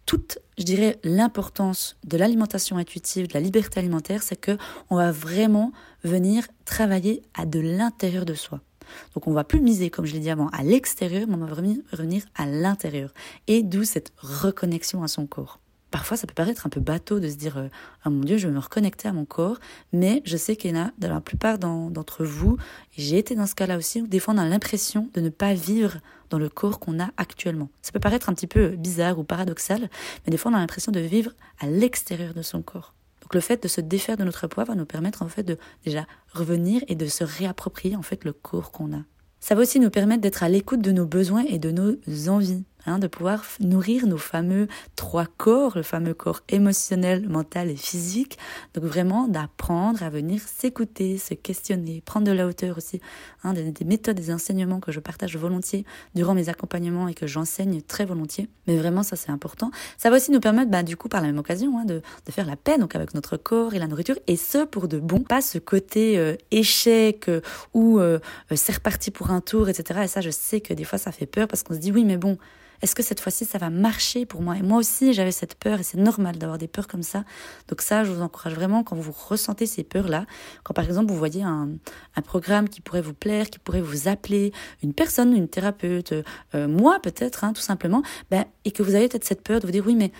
toute, 0.05 0.39
je 0.57 0.63
dirais, 0.63 0.99
l'importance 1.03 1.97
de 2.03 2.17
l'alimentation 2.17 2.77
intuitive, 2.77 3.27
de 3.27 3.33
la 3.33 3.39
liberté 3.39 3.79
alimentaire, 3.79 4.23
c'est 4.23 4.35
que 4.35 4.57
on 4.89 4.97
va 4.97 5.11
vraiment 5.11 5.71
venir 6.03 6.47
travailler 6.65 7.21
à 7.33 7.45
de 7.45 7.59
l'intérieur 7.59 8.25
de 8.25 8.33
soi. 8.33 8.61
Donc 9.13 9.27
on 9.27 9.33
va 9.33 9.43
plus 9.43 9.61
miser, 9.61 9.89
comme 9.89 10.05
je 10.05 10.13
l'ai 10.13 10.19
dit 10.19 10.29
avant, 10.29 10.49
à 10.49 10.63
l'extérieur, 10.63 11.27
mais 11.27 11.35
on 11.35 11.45
va 11.45 11.47
revenir 11.47 12.23
à 12.35 12.45
l'intérieur. 12.45 13.13
Et 13.47 13.63
d'où 13.63 13.83
cette 13.83 14.11
reconnexion 14.17 15.03
à 15.03 15.07
son 15.07 15.25
corps. 15.25 15.59
Parfois, 15.93 16.17
ça 16.17 16.25
peut 16.25 16.33
paraître 16.33 16.65
un 16.65 16.71
peu 16.71 16.79
bateau 16.79 17.19
de 17.19 17.29
se 17.29 17.35
dire 17.35 17.59
euh, 17.59 17.67
Ah 18.03 18.09
mon 18.09 18.21
Dieu, 18.21 18.37
je 18.37 18.47
vais 18.47 18.53
me 18.53 18.57
reconnecter 18.59 19.07
à 19.07 19.13
mon 19.13 19.25
corps. 19.25 19.59
Mais 19.91 20.23
je 20.25 20.37
sais 20.37 20.55
qu'il 20.55 20.73
dans 20.73 21.07
la 21.07 21.21
plupart 21.21 21.59
d'entre 21.59 22.25
vous, 22.25 22.57
j'ai 22.97 23.19
été 23.19 23.35
dans 23.35 23.45
ce 23.45 23.53
cas-là 23.53 23.77
aussi, 23.77 24.01
où 24.01 24.07
des 24.07 24.17
fois 24.17 24.33
on 24.33 24.39
a 24.39 24.45
l'impression 24.45 25.11
de 25.13 25.21
ne 25.21 25.29
pas 25.29 25.53
vivre 25.53 25.99
dans 26.31 26.39
le 26.39 26.49
corps 26.49 26.79
qu'on 26.79 26.99
a 26.99 27.11
actuellement. 27.17 27.69
Ça 27.83 27.91
peut 27.91 27.99
paraître 27.99 28.27
un 28.27 28.33
petit 28.33 28.47
peu 28.47 28.69
bizarre 28.69 29.19
ou 29.19 29.23
paradoxal, 29.23 29.87
mais 30.25 30.31
des 30.31 30.37
fois 30.37 30.51
on 30.51 30.55
a 30.55 30.57
l'impression 30.57 30.91
de 30.91 30.99
vivre 30.99 31.31
à 31.59 31.67
l'extérieur 31.67 32.33
de 32.33 32.41
son 32.41 32.63
corps. 32.63 32.95
Donc 33.21 33.35
le 33.35 33.39
fait 33.39 33.61
de 33.61 33.67
se 33.67 33.79
défaire 33.79 34.17
de 34.17 34.23
notre 34.23 34.47
poids 34.47 34.63
va 34.63 34.73
nous 34.73 34.87
permettre 34.87 35.21
en 35.21 35.27
fait 35.27 35.43
de 35.43 35.59
déjà 35.85 36.07
revenir 36.33 36.81
et 36.87 36.95
de 36.95 37.05
se 37.05 37.23
réapproprier 37.23 37.95
en 37.95 38.01
fait 38.01 38.25
le 38.25 38.33
corps 38.33 38.71
qu'on 38.71 38.97
a. 38.97 39.03
Ça 39.39 39.53
va 39.53 39.61
aussi 39.61 39.79
nous 39.79 39.91
permettre 39.91 40.21
d'être 40.21 40.41
à 40.41 40.49
l'écoute 40.49 40.81
de 40.81 40.91
nos 40.91 41.05
besoins 41.05 41.43
et 41.47 41.59
de 41.59 41.69
nos 41.69 41.97
envies. 42.29 42.63
Hein, 42.85 42.99
de 42.99 43.07
pouvoir 43.07 43.45
nourrir 43.61 44.07
nos 44.07 44.17
fameux 44.17 44.67
trois 44.97 45.25
corps, 45.37 45.77
le 45.77 45.83
fameux 45.83 46.13
corps 46.13 46.41
émotionnel, 46.49 47.29
mental 47.29 47.69
et 47.69 47.77
physique. 47.77 48.37
Donc 48.73 48.83
vraiment 48.83 49.29
d'apprendre 49.29 50.03
à 50.03 50.09
venir 50.09 50.41
s'écouter, 50.41 51.17
se 51.17 51.33
questionner, 51.33 52.01
prendre 52.05 52.27
de 52.27 52.33
la 52.33 52.45
hauteur 52.45 52.77
aussi. 52.77 52.99
Hein, 53.45 53.53
des, 53.53 53.85
méthodes, 53.85 54.17
des 54.17 54.31
enseignements 54.33 54.81
que 54.81 54.91
je 54.91 54.99
partage 54.99 55.37
volontiers 55.37 55.85
durant 56.13 56.33
mes 56.33 56.49
accompagnements 56.49 57.07
et 57.07 57.13
que 57.13 57.25
j'enseigne 57.25 57.81
très 57.81 58.03
volontiers. 58.03 58.49
Mais 58.67 58.77
vraiment 58.77 59.03
ça 59.03 59.15
c'est 59.15 59.31
important. 59.31 59.71
Ça 59.97 60.09
va 60.09 60.17
aussi 60.17 60.31
nous 60.31 60.41
permettre 60.41 60.69
bah, 60.69 60.83
du 60.83 60.97
coup 60.97 61.07
par 61.07 61.21
la 61.21 61.27
même 61.27 61.37
occasion 61.37 61.79
hein, 61.79 61.85
de, 61.85 62.01
de, 62.25 62.31
faire 62.33 62.45
la 62.45 62.57
paix 62.57 62.77
donc 62.77 62.95
avec 62.95 63.13
notre 63.13 63.37
corps 63.37 63.73
et 63.73 63.79
la 63.79 63.87
nourriture 63.87 64.15
et 64.27 64.35
ce 64.35 64.65
pour 64.65 64.89
de 64.89 64.99
bon, 64.99 65.21
pas 65.21 65.41
ce 65.41 65.57
côté 65.57 66.17
euh, 66.17 66.35
échec 66.51 67.29
euh, 67.29 67.39
ou 67.73 67.99
euh, 67.99 68.19
c'est 68.53 68.75
reparti 68.75 69.09
pour 69.09 69.31
un 69.31 69.39
tour, 69.39 69.69
etc. 69.69 70.01
Et 70.03 70.07
ça 70.07 70.19
je 70.19 70.31
sais 70.31 70.59
que 70.59 70.73
des 70.73 70.83
fois 70.83 70.99
ça 70.99 71.13
fait 71.13 71.25
peur 71.25 71.47
parce 71.47 71.63
qu'on 71.63 71.73
se 71.73 71.79
dit 71.79 71.93
oui 71.93 72.03
mais 72.03 72.17
bon 72.17 72.37
est-ce 72.83 72.95
que 72.95 73.01
cette 73.01 73.21
fois-ci 73.21 73.45
ça 73.45 73.57
va 73.57 73.69
marcher 73.69 74.25
pour 74.25 74.41
moi? 74.41 74.57
Et 74.57 74.61
moi 74.61 74.77
aussi 74.77 75.13
j'avais 75.13 75.31
cette 75.31 75.55
peur 75.55 75.79
et 75.79 75.83
c'est 75.83 75.97
normal 75.97 76.37
d'avoir 76.37 76.57
des 76.57 76.67
peurs 76.67 76.87
comme 76.87 77.01
ça. 77.01 77.23
Donc 77.69 77.81
ça, 77.81 78.03
je 78.03 78.11
vous 78.11 78.21
encourage 78.21 78.53
vraiment 78.53 78.83
quand 78.83 78.97
vous 78.97 79.13
ressentez 79.13 79.65
ces 79.65 79.83
peurs-là, 79.83 80.25
quand 80.63 80.73
par 80.73 80.83
exemple 80.83 81.09
vous 81.09 81.17
voyez 81.17 81.43
un, 81.43 81.69
programme 82.25 82.67
qui 82.67 82.81
pourrait 82.81 83.01
vous 83.01 83.13
plaire, 83.13 83.49
qui 83.49 83.57
pourrait 83.57 83.81
vous 83.81 84.09
appeler, 84.09 84.51
une 84.83 84.93
personne, 84.93 85.33
une 85.33 85.47
thérapeute, 85.47 86.13
euh, 86.55 86.67
moi 86.67 86.99
peut-être, 87.01 87.45
hein, 87.45 87.53
tout 87.53 87.61
simplement, 87.61 88.03
ben, 88.29 88.43
et 88.65 88.71
que 88.71 88.83
vous 88.83 88.95
avez 88.95 89.07
peut-être 89.07 89.25
cette 89.25 89.43
peur 89.43 89.61
de 89.61 89.65
vous 89.65 89.71
dire 89.71 89.85
oui 89.85 89.95
mais 89.95 90.11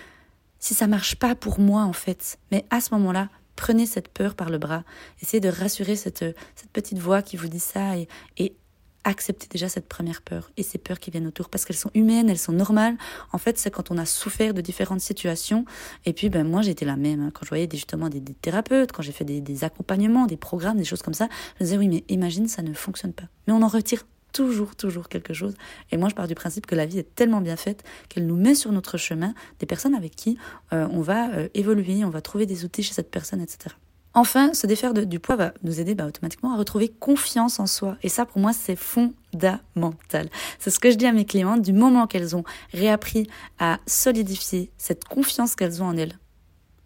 si 0.58 0.72
ça 0.72 0.86
marche 0.86 1.16
pas 1.16 1.34
pour 1.34 1.60
moi 1.60 1.82
en 1.82 1.92
fait, 1.92 2.38
mais 2.50 2.64
à 2.70 2.80
ce 2.80 2.94
moment-là, 2.94 3.28
prenez 3.56 3.84
cette 3.84 4.08
peur 4.08 4.34
par 4.34 4.48
le 4.48 4.56
bras, 4.56 4.84
essayez 5.20 5.40
de 5.40 5.50
rassurer 5.50 5.96
cette, 5.96 6.24
cette 6.54 6.70
petite 6.72 6.98
voix 6.98 7.20
qui 7.20 7.36
vous 7.36 7.48
dit 7.48 7.60
ça 7.60 7.98
et 8.38 8.56
accepter 9.04 9.46
déjà 9.48 9.68
cette 9.68 9.88
première 9.88 10.22
peur 10.22 10.50
et 10.56 10.62
ces 10.62 10.78
peurs 10.78 10.98
qui 10.98 11.10
viennent 11.10 11.26
autour 11.26 11.48
parce 11.48 11.64
qu'elles 11.64 11.76
sont 11.76 11.90
humaines, 11.94 12.28
elles 12.28 12.38
sont 12.38 12.52
normales. 12.52 12.96
En 13.32 13.38
fait, 13.38 13.58
c'est 13.58 13.70
quand 13.70 13.90
on 13.90 13.98
a 13.98 14.06
souffert 14.06 14.54
de 14.54 14.60
différentes 14.60 15.00
situations. 15.00 15.64
Et 16.04 16.12
puis, 16.12 16.30
ben, 16.30 16.46
moi, 16.46 16.62
j'étais 16.62 16.84
la 16.84 16.96
même. 16.96 17.30
Quand 17.32 17.44
je 17.44 17.50
voyais 17.50 17.66
des, 17.66 17.76
justement 17.76 18.08
des, 18.08 18.20
thérapeutes, 18.20 18.92
quand 18.92 19.02
j'ai 19.02 19.12
fait 19.12 19.24
des, 19.24 19.64
accompagnements, 19.64 20.26
des 20.26 20.36
programmes, 20.36 20.76
des 20.76 20.84
choses 20.84 21.02
comme 21.02 21.14
ça, 21.14 21.28
je 21.58 21.64
disais, 21.64 21.78
oui, 21.78 21.88
mais 21.88 22.04
imagine, 22.08 22.48
ça 22.48 22.62
ne 22.62 22.72
fonctionne 22.72 23.12
pas. 23.12 23.24
Mais 23.46 23.52
on 23.52 23.62
en 23.62 23.68
retire 23.68 24.04
toujours, 24.32 24.74
toujours 24.74 25.08
quelque 25.08 25.32
chose. 25.32 25.54
Et 25.92 25.96
moi, 25.96 26.08
je 26.08 26.14
pars 26.14 26.26
du 26.26 26.34
principe 26.34 26.66
que 26.66 26.74
la 26.74 26.86
vie 26.86 26.98
est 26.98 27.14
tellement 27.14 27.40
bien 27.40 27.56
faite 27.56 27.84
qu'elle 28.08 28.26
nous 28.26 28.36
met 28.36 28.54
sur 28.54 28.72
notre 28.72 28.98
chemin 28.98 29.32
des 29.60 29.66
personnes 29.66 29.94
avec 29.94 30.16
qui 30.16 30.38
euh, 30.72 30.88
on 30.90 31.00
va 31.00 31.32
euh, 31.34 31.48
évoluer, 31.54 32.04
on 32.04 32.10
va 32.10 32.20
trouver 32.20 32.44
des 32.44 32.64
outils 32.64 32.82
chez 32.82 32.94
cette 32.94 33.10
personne, 33.10 33.40
etc. 33.40 33.76
Enfin, 34.16 34.54
se 34.54 34.68
défaire 34.68 34.94
du 34.94 35.18
poids 35.18 35.34
va 35.34 35.52
nous 35.64 35.80
aider 35.80 35.96
bah, 35.96 36.06
automatiquement 36.06 36.54
à 36.54 36.56
retrouver 36.56 36.88
confiance 36.88 37.58
en 37.58 37.66
soi. 37.66 37.96
Et 38.04 38.08
ça, 38.08 38.24
pour 38.24 38.40
moi, 38.40 38.52
c'est 38.52 38.76
fondamental. 38.76 40.28
C'est 40.60 40.70
ce 40.70 40.78
que 40.78 40.90
je 40.90 40.96
dis 40.96 41.06
à 41.06 41.12
mes 41.12 41.24
clientes 41.24 41.62
du 41.62 41.72
moment 41.72 42.06
qu'elles 42.06 42.36
ont 42.36 42.44
réappris 42.72 43.28
à 43.58 43.80
solidifier 43.86 44.70
cette 44.78 45.04
confiance 45.04 45.56
qu'elles 45.56 45.82
ont 45.82 45.86
en 45.86 45.96
elles. 45.96 46.16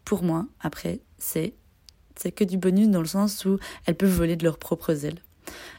Pour 0.07 0.23
moi, 0.23 0.47
après, 0.61 1.01
c'est 1.19 1.53
que 2.35 2.45
du 2.45 2.57
bonus 2.57 2.89
dans 2.89 3.01
le 3.03 3.07
sens 3.07 3.45
où 3.45 3.59
elles 3.85 3.95
peuvent 3.95 4.09
voler 4.09 4.37
de 4.37 4.45
leurs 4.45 4.59
propres 4.59 5.05
ailes. 5.05 5.21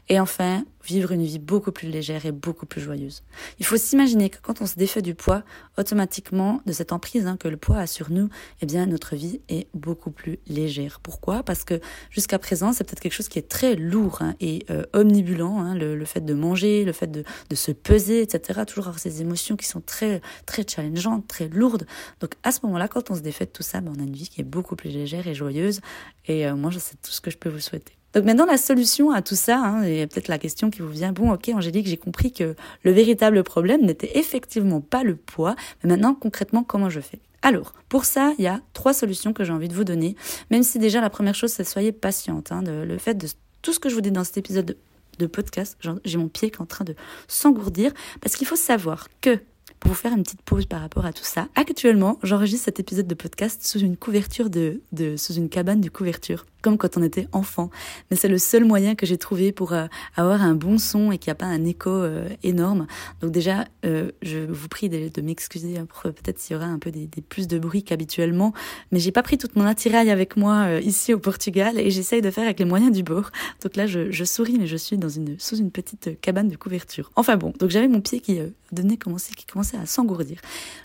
Et 0.08 0.18
enfin, 0.18 0.64
vivre 0.84 1.12
une 1.12 1.22
vie 1.22 1.38
beaucoup 1.38 1.72
plus 1.72 1.88
légère 1.88 2.26
et 2.26 2.32
beaucoup 2.32 2.66
plus 2.66 2.80
joyeuse. 2.80 3.22
Il 3.58 3.66
faut 3.66 3.76
s'imaginer 3.76 4.30
que 4.30 4.38
quand 4.42 4.60
on 4.60 4.66
se 4.66 4.76
défait 4.76 5.02
du 5.02 5.14
poids, 5.14 5.42
automatiquement, 5.78 6.60
de 6.66 6.72
cette 6.72 6.92
emprise 6.92 7.26
hein, 7.26 7.36
que 7.36 7.48
le 7.48 7.56
poids 7.56 7.78
a 7.78 7.86
sur 7.86 8.10
nous, 8.10 8.28
eh 8.60 8.66
bien, 8.66 8.86
notre 8.86 9.14
vie 9.14 9.40
est 9.48 9.68
beaucoup 9.74 10.10
plus 10.10 10.38
légère. 10.46 11.00
Pourquoi? 11.00 11.42
Parce 11.42 11.64
que 11.64 11.80
jusqu'à 12.10 12.38
présent, 12.38 12.72
c'est 12.72 12.84
peut-être 12.84 13.00
quelque 13.00 13.12
chose 13.12 13.28
qui 13.28 13.38
est 13.38 13.48
très 13.48 13.76
lourd 13.76 14.18
hein, 14.22 14.34
et 14.40 14.64
euh, 14.70 14.84
omnibulant, 14.92 15.60
hein, 15.60 15.74
le, 15.74 16.04
fait 16.04 16.24
de 16.24 16.34
manger, 16.34 16.84
le 16.84 16.92
fait 16.92 17.10
de, 17.10 17.24
se 17.54 17.72
peser, 17.72 18.22
etc. 18.22 18.62
Toujours 18.66 18.88
avoir 18.88 18.98
ces 18.98 19.20
émotions 19.20 19.56
qui 19.56 19.66
sont 19.66 19.80
très, 19.80 20.20
très 20.46 20.64
challengeantes, 20.66 21.28
très 21.28 21.48
lourdes. 21.48 21.86
Donc, 22.20 22.34
à 22.42 22.52
ce 22.52 22.60
moment-là, 22.64 22.88
quand 22.88 23.10
on 23.10 23.14
se 23.14 23.20
défait 23.20 23.46
de 23.46 23.50
tout 23.50 23.62
ça, 23.62 23.80
ben, 23.80 23.92
on 23.96 24.00
a 24.00 24.04
une 24.04 24.14
vie 24.14 24.28
qui 24.28 24.40
est 24.40 24.44
beaucoup 24.44 24.76
plus 24.76 24.90
légère 24.90 25.26
et 25.26 25.34
joyeuse. 25.34 25.80
Et 26.26 26.46
euh, 26.46 26.56
moi, 26.56 26.70
c'est 26.78 27.00
tout 27.00 27.10
ce 27.10 27.20
que 27.20 27.30
je 27.30 27.38
peux 27.38 27.48
vous 27.48 27.60
souhaiter. 27.60 27.99
Donc 28.14 28.24
maintenant, 28.24 28.46
la 28.46 28.56
solution 28.56 29.10
à 29.10 29.22
tout 29.22 29.36
ça, 29.36 29.58
hein, 29.58 29.82
et 29.82 30.06
peut-être 30.06 30.28
la 30.28 30.38
question 30.38 30.70
qui 30.70 30.82
vous 30.82 30.88
vient, 30.88 31.12
bon, 31.12 31.32
ok, 31.32 31.50
Angélique, 31.54 31.86
j'ai 31.86 31.96
compris 31.96 32.32
que 32.32 32.56
le 32.82 32.90
véritable 32.90 33.42
problème 33.44 33.82
n'était 33.82 34.18
effectivement 34.18 34.80
pas 34.80 35.04
le 35.04 35.14
poids, 35.14 35.54
mais 35.82 35.90
maintenant, 35.90 36.14
concrètement, 36.14 36.64
comment 36.64 36.90
je 36.90 37.00
fais? 37.00 37.20
Alors, 37.42 37.72
pour 37.88 38.04
ça, 38.04 38.32
il 38.38 38.44
y 38.44 38.48
a 38.48 38.60
trois 38.74 38.92
solutions 38.92 39.32
que 39.32 39.44
j'ai 39.44 39.52
envie 39.52 39.68
de 39.68 39.74
vous 39.74 39.84
donner, 39.84 40.16
même 40.50 40.62
si 40.62 40.78
déjà 40.78 41.00
la 41.00 41.08
première 41.08 41.34
chose, 41.34 41.52
c'est 41.52 41.64
soyez 41.64 41.92
patiente. 41.92 42.52
Hein, 42.52 42.62
le 42.62 42.98
fait 42.98 43.14
de 43.14 43.28
tout 43.62 43.72
ce 43.72 43.78
que 43.78 43.88
je 43.88 43.94
vous 43.94 44.00
dis 44.00 44.10
dans 44.10 44.24
cet 44.24 44.36
épisode 44.38 44.66
de, 44.66 44.76
de 45.18 45.26
podcast, 45.26 45.78
j'ai 46.04 46.18
mon 46.18 46.28
pied 46.28 46.50
qui 46.50 46.56
est 46.56 46.62
en 46.62 46.66
train 46.66 46.84
de 46.84 46.94
s'engourdir, 47.28 47.92
parce 48.20 48.36
qu'il 48.36 48.46
faut 48.46 48.56
savoir 48.56 49.08
que 49.20 49.38
pour 49.80 49.90
vous 49.90 49.96
faire 49.96 50.12
une 50.12 50.22
petite 50.22 50.42
pause 50.42 50.66
par 50.66 50.80
rapport 50.80 51.06
à 51.06 51.12
tout 51.12 51.24
ça. 51.24 51.48
Actuellement, 51.54 52.18
j'enregistre 52.22 52.66
cet 52.66 52.80
épisode 52.80 53.06
de 53.06 53.14
podcast 53.14 53.66
sous 53.66 53.80
une 53.80 53.96
couverture 53.96 54.50
de, 54.50 54.80
sous 55.16 55.32
une 55.32 55.48
cabane 55.48 55.80
de 55.80 55.88
couverture 55.88 56.44
comme 56.62 56.76
quand 56.78 56.96
on 56.96 57.02
était 57.02 57.26
enfant. 57.32 57.70
Mais 58.10 58.16
c'est 58.16 58.28
le 58.28 58.38
seul 58.38 58.64
moyen 58.64 58.94
que 58.94 59.06
j'ai 59.06 59.16
trouvé 59.16 59.52
pour 59.52 59.72
euh, 59.72 59.86
avoir 60.16 60.42
un 60.42 60.54
bon 60.54 60.78
son 60.78 61.10
et 61.10 61.18
qu'il 61.18 61.30
n'y 61.30 61.32
a 61.32 61.36
pas 61.36 61.46
un 61.46 61.64
écho 61.64 61.90
euh, 61.90 62.28
énorme. 62.42 62.86
Donc 63.20 63.32
déjà, 63.32 63.64
euh, 63.86 64.10
je 64.22 64.38
vous 64.38 64.68
prie 64.68 64.88
de, 64.88 65.20
m'excuser 65.22 65.78
pour 65.88 66.02
peut-être 66.02 66.38
s'il 66.38 66.54
y 66.54 66.56
aura 66.56 66.66
un 66.66 66.78
peu 66.78 66.90
des, 66.90 67.08
plus 67.28 67.48
de 67.48 67.58
bruit 67.58 67.82
qu'habituellement. 67.82 68.52
Mais 68.92 69.00
j'ai 69.00 69.12
pas 69.12 69.22
pris 69.22 69.38
toute 69.38 69.56
mon 69.56 69.64
attirail 69.64 70.10
avec 70.10 70.36
moi 70.36 70.80
ici 70.80 71.12
au 71.12 71.18
Portugal 71.18 71.78
et 71.78 71.90
j'essaye 71.90 72.22
de 72.22 72.30
faire 72.30 72.44
avec 72.44 72.58
les 72.58 72.64
moyens 72.64 72.92
du 72.92 73.02
bord. 73.02 73.30
Donc 73.62 73.76
là, 73.76 73.86
je, 73.86 74.10
je, 74.10 74.24
souris, 74.24 74.56
mais 74.58 74.66
je 74.66 74.76
suis 74.76 74.98
dans 74.98 75.08
une, 75.08 75.38
sous 75.38 75.56
une 75.56 75.70
petite 75.70 76.20
cabane 76.20 76.48
de 76.48 76.56
couverture. 76.56 77.10
Enfin 77.16 77.36
bon, 77.36 77.52
donc 77.58 77.70
j'avais 77.70 77.88
mon 77.88 78.00
pied 78.00 78.20
qui 78.20 78.38
donnait 78.72 78.96
commencer, 78.96 79.34
qui 79.34 79.46
commençait 79.46 79.69
à 79.76 79.86
s'engourdir. 79.86 80.40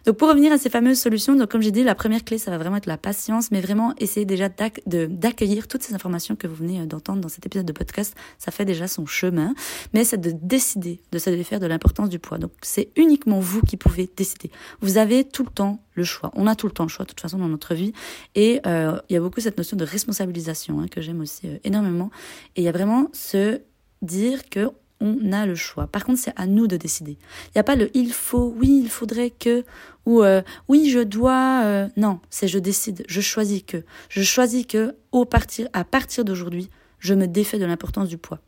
Donc 0.05 0.17
pour 0.17 0.29
revenir 0.29 0.51
à 0.51 0.57
ces 0.57 0.69
fameuses 0.69 0.99
solutions, 0.99 1.35
donc 1.35 1.49
comme 1.49 1.61
j'ai 1.61 1.71
dit, 1.71 1.83
la 1.83 1.95
première 1.95 2.23
clé, 2.23 2.37
ça 2.37 2.51
va 2.51 2.57
vraiment 2.57 2.77
être 2.77 2.85
la 2.85 2.97
patience, 2.97 3.51
mais 3.51 3.61
vraiment 3.61 3.93
essayer 3.97 4.25
déjà 4.25 4.49
d'accueillir 4.49 5.67
toutes 5.67 5.83
ces 5.83 5.93
informations 5.93 6.35
que 6.35 6.47
vous 6.47 6.55
venez 6.55 6.81
euh, 6.81 6.85
d'entendre 6.85 7.21
dans 7.21 7.29
cet 7.29 7.45
épisode 7.45 7.65
de 7.65 7.73
podcast, 7.73 8.15
ça 8.37 8.51
fait 8.51 8.65
déjà 8.65 8.87
son 8.87 9.05
chemin, 9.05 9.53
mais 9.93 10.03
c'est 10.03 10.19
de 10.19 10.31
décider 10.31 11.01
de 11.11 11.19
se 11.19 11.29
défaire 11.29 11.59
de 11.59 11.67
l'importance 11.67 12.09
du 12.09 12.19
poids. 12.19 12.37
Donc 12.37 12.51
c'est 12.61 12.89
uniquement 12.95 13.39
vous 13.39 13.61
qui 13.61 13.77
pouvez 13.77 14.09
décider. 14.15 14.51
Vous 14.81 14.97
avez 14.97 15.23
tout 15.23 15.43
le 15.43 15.49
temps 15.49 15.79
le 15.93 16.03
choix. 16.03 16.31
On 16.35 16.47
a 16.47 16.55
tout 16.55 16.67
le 16.67 16.73
temps 16.73 16.83
le 16.83 16.89
choix 16.89 17.05
de 17.05 17.09
toute 17.09 17.21
façon 17.21 17.37
dans 17.37 17.47
notre 17.47 17.73
vie 17.73 17.93
et 18.35 18.61
euh, 18.65 18.99
il 19.09 19.13
y 19.13 19.15
a 19.15 19.21
beaucoup 19.21 19.41
cette 19.41 19.57
notion 19.57 19.77
de 19.77 19.85
responsabilisation 19.85 20.79
hein, 20.79 20.87
que 20.89 21.01
j'aime 21.01 21.21
aussi 21.21 21.47
euh, 21.47 21.57
énormément 21.63 22.11
et 22.55 22.61
il 22.61 22.63
y 22.65 22.67
a 22.67 22.71
vraiment 22.71 23.09
se 23.13 23.61
dire 24.01 24.49
que 24.49 24.69
on 25.01 25.31
a 25.31 25.45
le 25.45 25.55
choix. 25.55 25.87
Par 25.87 26.05
contre, 26.05 26.19
c'est 26.19 26.33
à 26.35 26.47
nous 26.47 26.67
de 26.67 26.77
décider. 26.77 27.17
Il 27.47 27.51
n'y 27.55 27.59
a 27.59 27.63
pas 27.63 27.75
le 27.75 27.89
il 27.95 28.13
faut, 28.13 28.53
oui, 28.57 28.81
il 28.83 28.89
faudrait 28.89 29.29
que, 29.29 29.63
ou 30.05 30.23
euh, 30.23 30.41
oui, 30.67 30.89
je 30.89 30.99
dois. 30.99 31.63
Euh, 31.65 31.87
non, 31.97 32.19
c'est 32.29 32.47
je 32.47 32.59
décide, 32.59 33.03
je 33.07 33.21
choisis 33.21 33.63
que. 33.63 33.83
Je 34.09 34.21
choisis 34.23 34.65
que, 34.65 34.95
au 35.11 35.25
partir, 35.25 35.67
à 35.73 35.83
partir 35.83 36.25
d'aujourd'hui, 36.25 36.69
je 36.99 37.13
me 37.13 37.27
défais 37.27 37.59
de 37.59 37.65
l'importance 37.65 38.09
du 38.09 38.17
poids. 38.17 38.39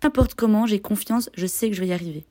Peu 0.00 0.08
importe 0.08 0.34
comment, 0.34 0.66
j'ai 0.66 0.80
confiance, 0.80 1.28
je 1.34 1.46
sais 1.46 1.68
que 1.68 1.76
je 1.76 1.80
vais 1.80 1.88
y 1.88 1.92
arriver 1.92 2.24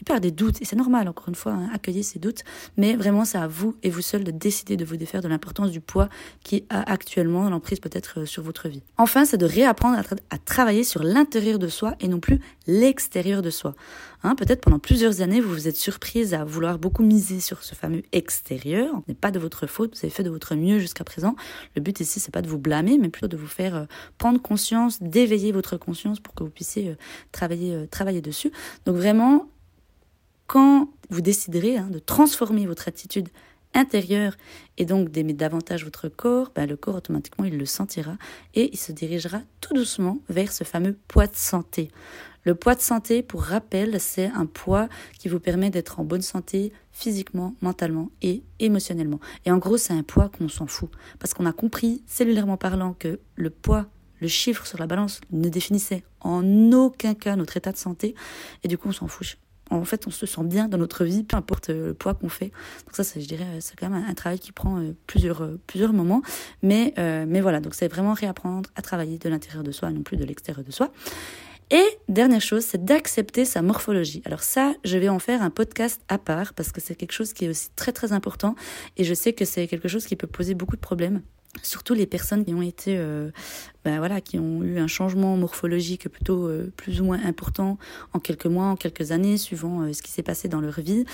il 0.00 0.04
peut 0.04 0.12
y 0.12 0.14
avoir 0.14 0.20
des 0.20 0.30
doutes, 0.30 0.62
et 0.62 0.64
c'est 0.64 0.76
normal, 0.76 1.08
encore 1.08 1.28
une 1.28 1.34
fois, 1.34 1.52
hein, 1.52 1.68
accueillir 1.72 2.04
ces 2.04 2.18
doutes, 2.18 2.44
mais 2.76 2.94
vraiment, 2.96 3.24
c'est 3.24 3.38
à 3.38 3.48
vous 3.48 3.74
et 3.82 3.90
vous 3.90 4.02
seul 4.02 4.24
de 4.24 4.30
décider 4.30 4.76
de 4.76 4.84
vous 4.84 4.96
défaire 4.96 5.22
de 5.22 5.28
l'importance 5.28 5.70
du 5.70 5.80
poids 5.80 6.08
qui 6.44 6.64
a 6.70 6.90
actuellement 6.90 7.48
l'emprise 7.50 7.80
peut-être 7.80 8.20
euh, 8.20 8.26
sur 8.26 8.42
votre 8.42 8.68
vie. 8.68 8.82
Enfin, 8.96 9.24
c'est 9.24 9.36
de 9.36 9.46
réapprendre 9.46 9.98
à, 10.30 10.38
travailler 10.38 10.84
sur 10.84 11.02
l'intérieur 11.02 11.58
de 11.58 11.68
soi 11.68 11.94
et 12.00 12.08
non 12.08 12.20
plus 12.20 12.40
l'extérieur 12.66 13.42
de 13.42 13.50
soi. 13.50 13.74
Hein, 14.22 14.34
peut-être 14.34 14.60
pendant 14.60 14.78
plusieurs 14.78 15.20
années, 15.20 15.40
vous 15.40 15.52
vous 15.52 15.68
êtes 15.68 15.76
surprise 15.76 16.34
à 16.34 16.44
vouloir 16.44 16.78
beaucoup 16.78 17.02
miser 17.02 17.40
sur 17.40 17.62
ce 17.62 17.74
fameux 17.74 18.02
extérieur. 18.12 18.92
Ce 18.94 19.10
n'est 19.10 19.14
pas 19.14 19.30
de 19.30 19.38
votre 19.38 19.66
faute, 19.66 19.94
vous 19.94 20.00
avez 20.00 20.10
fait 20.10 20.22
de 20.22 20.30
votre 20.30 20.54
mieux 20.54 20.78
jusqu'à 20.78 21.04
présent. 21.04 21.34
Le 21.76 21.82
but 21.82 22.00
ici, 22.00 22.20
c'est 22.20 22.32
pas 22.32 22.42
de 22.42 22.48
vous 22.48 22.58
blâmer, 22.58 22.98
mais 22.98 23.08
plutôt 23.08 23.28
de 23.28 23.36
vous 23.36 23.46
faire 23.46 23.74
euh, 23.74 23.84
prendre 24.16 24.40
conscience, 24.40 25.02
d'éveiller 25.02 25.52
votre 25.52 25.76
conscience 25.76 26.20
pour 26.20 26.34
que 26.34 26.44
vous 26.44 26.50
puissiez 26.50 26.90
euh, 26.90 26.94
travailler, 27.32 27.86
travailler 27.90 28.20
dessus. 28.20 28.52
Donc 28.86 28.96
vraiment, 28.96 29.48
quand 30.48 30.88
vous 31.10 31.20
déciderez 31.20 31.76
hein, 31.76 31.88
de 31.90 32.00
transformer 32.00 32.66
votre 32.66 32.88
attitude 32.88 33.28
intérieure 33.74 34.34
et 34.78 34.86
donc 34.86 35.10
d'aimer 35.10 35.34
davantage 35.34 35.84
votre 35.84 36.08
corps, 36.08 36.50
ben, 36.54 36.66
le 36.66 36.76
corps 36.76 36.96
automatiquement 36.96 37.44
il 37.44 37.56
le 37.58 37.66
sentira 37.66 38.16
et 38.54 38.70
il 38.72 38.78
se 38.78 38.90
dirigera 38.90 39.42
tout 39.60 39.74
doucement 39.74 40.18
vers 40.28 40.50
ce 40.50 40.64
fameux 40.64 40.96
poids 41.06 41.26
de 41.26 41.36
santé. 41.36 41.90
Le 42.44 42.54
poids 42.54 42.74
de 42.74 42.80
santé, 42.80 43.22
pour 43.22 43.42
rappel, 43.42 44.00
c'est 44.00 44.26
un 44.26 44.46
poids 44.46 44.88
qui 45.18 45.28
vous 45.28 45.38
permet 45.38 45.68
d'être 45.68 46.00
en 46.00 46.04
bonne 46.04 46.22
santé 46.22 46.72
physiquement, 46.92 47.54
mentalement 47.60 48.10
et 48.22 48.42
émotionnellement. 48.58 49.20
Et 49.44 49.50
en 49.50 49.58
gros, 49.58 49.76
c'est 49.76 49.92
un 49.92 50.02
poids 50.02 50.30
qu'on 50.30 50.48
s'en 50.48 50.66
fout 50.66 50.90
parce 51.18 51.34
qu'on 51.34 51.44
a 51.44 51.52
compris, 51.52 52.02
cellulairement 52.06 52.56
parlant, 52.56 52.94
que 52.94 53.20
le 53.36 53.50
poids 53.50 53.86
le 54.20 54.28
chiffre 54.28 54.66
sur 54.66 54.78
la 54.78 54.86
balance 54.86 55.20
ne 55.30 55.48
définissait 55.48 56.04
en 56.20 56.72
aucun 56.72 57.14
cas 57.14 57.36
notre 57.36 57.56
état 57.56 57.70
de 57.70 57.76
santé 57.76 58.16
et 58.64 58.68
du 58.68 58.76
coup 58.76 58.88
on 58.88 58.92
s'en 58.92 59.06
fout 59.06 59.38
en 59.70 59.84
fait, 59.84 60.06
on 60.06 60.10
se 60.10 60.26
sent 60.26 60.44
bien 60.44 60.68
dans 60.68 60.78
notre 60.78 61.04
vie, 61.04 61.24
peu 61.24 61.36
importe 61.36 61.70
euh, 61.70 61.88
le 61.88 61.94
poids 61.94 62.14
qu'on 62.14 62.28
fait. 62.28 62.52
Donc 62.86 62.94
ça, 62.94 63.02
je 63.02 63.26
dirais, 63.26 63.46
c'est 63.60 63.78
quand 63.78 63.88
même 63.88 64.04
un, 64.08 64.14
travail 64.14 64.38
qui 64.38 64.52
prend 64.52 64.78
euh, 64.78 64.94
plusieurs, 65.06 65.42
euh, 65.42 65.60
plusieurs 65.66 65.92
moments. 65.92 66.22
Mais, 66.62 66.94
mais 66.96 67.40
voilà, 67.40 67.60
donc 67.60 67.74
c'est 67.74 67.88
vraiment 67.88 68.14
réapprendre 68.14 68.70
à 68.76 68.82
travailler 68.82 69.18
de 69.18 69.28
l'intérieur 69.28 69.62
de 69.62 69.72
soi, 69.72 69.90
non 69.90 70.02
plus 70.02 70.16
de 70.16 70.24
l'extérieur 70.24 70.64
de 70.64 70.70
soi. 70.70 70.90
Et 71.70 71.84
dernière 72.08 72.40
chose, 72.40 72.64
c'est 72.64 72.82
d'accepter 72.82 73.44
sa 73.44 73.60
morphologie. 73.60 74.22
Alors 74.24 74.42
ça, 74.42 74.72
je 74.84 74.96
vais 74.96 75.08
en 75.08 75.18
faire 75.18 75.42
un 75.42 75.50
podcast 75.50 76.00
à 76.08 76.16
part 76.18 76.54
parce 76.54 76.72
que 76.72 76.80
c'est 76.80 76.94
quelque 76.94 77.12
chose 77.12 77.34
qui 77.34 77.44
est 77.44 77.48
aussi 77.48 77.68
très 77.76 77.92
très 77.92 78.12
important 78.12 78.54
et 78.96 79.04
je 79.04 79.12
sais 79.12 79.34
que 79.34 79.44
c'est 79.44 79.66
quelque 79.66 79.88
chose 79.88 80.06
qui 80.06 80.16
peut 80.16 80.26
poser 80.26 80.54
beaucoup 80.54 80.76
de 80.76 80.80
problèmes 80.80 81.20
surtout 81.62 81.94
les 81.94 82.06
personnes 82.06 82.44
qui 82.44 82.54
ont 82.54 82.62
été 82.62 82.96
euh, 82.98 83.30
ben 83.84 83.98
voilà 83.98 84.20
qui 84.20 84.38
ont 84.38 84.62
eu 84.62 84.78
un 84.78 84.86
changement 84.86 85.36
morphologique 85.36 86.08
plutôt 86.08 86.46
euh, 86.46 86.72
plus 86.76 87.00
ou 87.00 87.04
moins 87.04 87.24
important 87.24 87.78
en 88.12 88.20
quelques 88.20 88.46
mois 88.46 88.66
en 88.66 88.76
quelques 88.76 89.12
années 89.12 89.36
suivant 89.38 89.82
euh, 89.82 89.92
ce 89.92 90.02
qui 90.02 90.10
s'est 90.10 90.22
passé 90.22 90.48
dans 90.48 90.60
leur 90.60 90.80
vie 90.80 91.04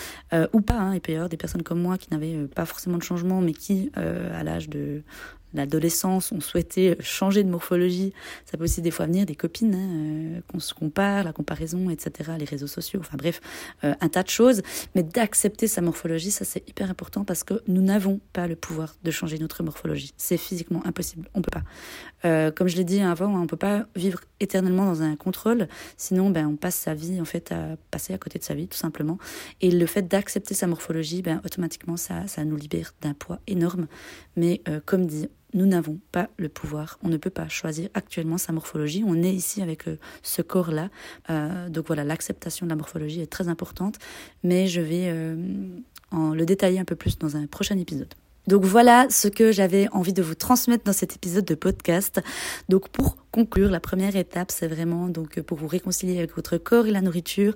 ou 0.53 0.61
pas 0.61 0.79
hein. 0.79 0.99
peut 0.99 1.13
y 1.13 1.15
avoir 1.15 1.29
des 1.29 1.37
personnes 1.37 1.63
comme 1.63 1.81
moi 1.81 1.99
qui 1.99 2.09
n'avaient 2.11 2.47
pas 2.49 2.67
forcément 2.67 2.99
de 2.99 3.03
changement 3.03 3.41
mais 3.41 3.53
qui 3.53 3.91
à 3.95 4.43
l'âge 4.43 4.69
de 4.69 5.03
l'adolescence, 5.55 6.33
on 6.33 6.41
souhaitait 6.41 6.97
changer 7.01 7.43
de 7.45 7.49
morphologie. 7.49 8.13
Ça 8.45 8.59
peut 8.59 8.65
aussi 8.65 8.83
des 8.83 8.91
fois 8.91 9.07
venir 9.07 9.27
des 9.27 9.35
copines, 9.35 9.75
hein, 9.75 9.89
euh, 9.91 10.41
qu'on 10.49 10.61
se 10.61 10.75
compare, 10.75 11.25
la 11.25 11.33
comparaison, 11.33 11.91
etc., 11.91 12.33
les 12.39 12.45
réseaux 12.45 12.67
sociaux, 12.67 13.01
enfin 13.01 13.17
bref, 13.17 13.41
euh, 13.85 13.95
un 14.01 14.09
tas 14.09 14.23
de 14.23 14.29
choses. 14.29 14.63
Mais 14.95 15.03
d'accepter 15.03 15.67
sa 15.67 15.81
morphologie, 15.81 16.31
ça 16.31 16.45
c'est 16.45 16.69
hyper 16.69 16.91
important 16.91 17.25
parce 17.25 17.45
que 17.45 17.63
nous 17.69 17.83
n'avons 17.83 18.21
pas 18.33 18.47
le 18.47 18.57
pouvoir 18.57 18.95
de 19.03 19.11
changer 19.11 19.39
notre 19.39 19.63
morphologie. 19.63 20.13
C'est 20.17 20.37
physiquement 20.37 20.85
impossible, 20.87 21.29
on 21.35 21.43
peut 21.43 21.51
pas. 21.51 21.63
Euh, 22.25 22.51
comme 22.51 22.69
je 22.69 22.77
l'ai 22.77 22.85
dit 22.85 23.01
avant, 23.01 23.35
on 23.41 23.47
peut 23.47 23.57
pas 23.57 23.87
vivre 23.97 24.21
éternellement 24.41 24.87
dans 24.87 25.03
un 25.03 25.17
contrôle. 25.17 25.69
Sinon, 25.97 26.31
ben, 26.31 26.47
on 26.47 26.57
passe 26.57 26.77
sa 26.77 26.95
vie 26.95 27.21
en 27.21 27.25
fait 27.25 27.53
à 27.53 27.77
passer 27.91 28.15
à 28.15 28.19
côté 28.19 28.39
de 28.39 28.45
sa 28.45 28.55
vie, 28.55 28.69
tout 28.69 28.79
simplement. 28.79 29.19
Et 29.61 29.71
le 29.71 29.87
fait 29.87 30.03
d'accepter 30.03 30.55
sa 30.55 30.67
morphologie, 30.67 31.23
ben, 31.23 31.41
automatiquement, 31.45 31.97
ça, 31.97 32.27
ça 32.27 32.45
nous 32.45 32.57
libère 32.57 32.95
d'un 33.03 33.15
poids 33.15 33.41
énorme. 33.47 33.87
Mais 34.37 34.63
euh, 34.69 34.81
comme 34.85 35.07
dit, 35.07 35.29
nous 35.53 35.67
n'avons 35.67 36.01
pas 36.11 36.29
le 36.37 36.49
pouvoir. 36.49 36.99
On 37.03 37.09
ne 37.09 37.17
peut 37.17 37.31
pas 37.31 37.49
choisir 37.49 37.89
actuellement 37.95 38.39
sa 38.39 38.53
morphologie. 38.53 39.05
On 39.07 39.23
est 39.23 39.33
ici 39.33 39.63
avec 39.63 39.87
euh, 39.87 39.99
ce 40.23 40.43
corps-là. 40.43 40.91
Euh, 41.31 41.69
donc 41.69 41.87
voilà, 41.87 42.05
l'acceptation 42.05 42.67
de 42.67 42.71
la 42.71 42.77
morphologie 42.77 43.21
est 43.21 43.31
très 43.31 43.49
importante. 43.49 43.99
Mais 44.43 44.67
je 44.67 44.81
vais 44.81 45.13
en 46.11 46.35
le 46.35 46.45
détailler 46.45 46.79
un 46.79 46.85
peu 46.85 46.97
plus 46.97 47.19
dans 47.19 47.37
un 47.37 47.47
prochain 47.47 47.79
épisode. 47.79 48.15
Donc 48.47 48.65
voilà 48.65 49.07
ce 49.11 49.29
que 49.29 49.53
j'avais 49.53 49.89
envie 49.93 50.13
de 50.13 50.23
vous 50.23 50.35
transmettre 50.35 50.85
dans 50.85 50.93
cet 50.93 51.17
épisode 51.17 51.45
de 51.45 51.55
podcast. 51.55 52.21
Donc 52.69 52.89
pour 52.91 53.17
conclure, 53.35 53.71
la 53.71 53.81
première 53.81 54.15
étape, 54.15 54.53
c'est 54.53 54.69
vraiment 54.69 55.09
donc 55.09 55.41
pour 55.41 55.59
vous 55.59 55.67
réconcilier 55.67 56.19
avec 56.19 56.37
votre 56.37 56.57
corps 56.57 56.87
et 56.87 56.93
la 56.93 57.01
nourriture, 57.01 57.55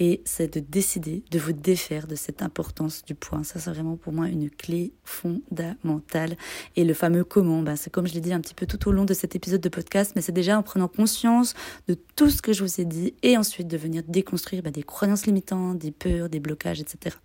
et 0.00 0.22
c'est 0.24 0.54
de 0.54 0.60
décider 0.60 1.22
de 1.30 1.38
vous 1.38 1.52
défaire 1.52 2.08
de 2.08 2.16
cette 2.16 2.42
importance 2.42 3.04
du 3.04 3.14
poids. 3.14 3.44
Ça, 3.44 3.60
c'est 3.60 3.70
vraiment 3.70 3.96
pour 3.96 4.12
moi 4.12 4.26
une 4.26 4.50
clé 4.50 4.92
fondamentale. 5.04 6.36
Et 6.74 6.82
le 6.82 6.94
fameux 6.94 7.22
comment, 7.22 7.62
ben, 7.62 7.76
c'est 7.76 7.90
comme 7.90 8.08
je 8.08 8.14
l'ai 8.14 8.20
dit 8.20 8.32
un 8.32 8.40
petit 8.40 8.54
peu 8.54 8.66
tout 8.66 8.88
au 8.88 8.92
long 8.92 9.04
de 9.04 9.14
cet 9.14 9.36
épisode 9.36 9.60
de 9.60 9.68
podcast, 9.68 10.12
mais 10.16 10.22
c'est 10.22 10.32
déjà 10.32 10.58
en 10.58 10.64
prenant 10.64 10.88
conscience 10.88 11.54
de 11.86 11.96
tout 12.16 12.30
ce 12.30 12.42
que 12.42 12.52
je 12.52 12.64
vous 12.64 12.80
ai 12.80 12.84
dit, 12.84 13.14
et 13.22 13.36
ensuite 13.36 13.68
de 13.68 13.76
venir 13.76 14.02
déconstruire 14.08 14.62
ben, 14.62 14.72
des 14.72 14.82
croyances 14.82 15.26
limitantes, 15.26 15.78
des 15.78 15.92
peurs, 15.92 16.28
des 16.28 16.40
blocages, 16.40 16.80
etc. 16.80 17.16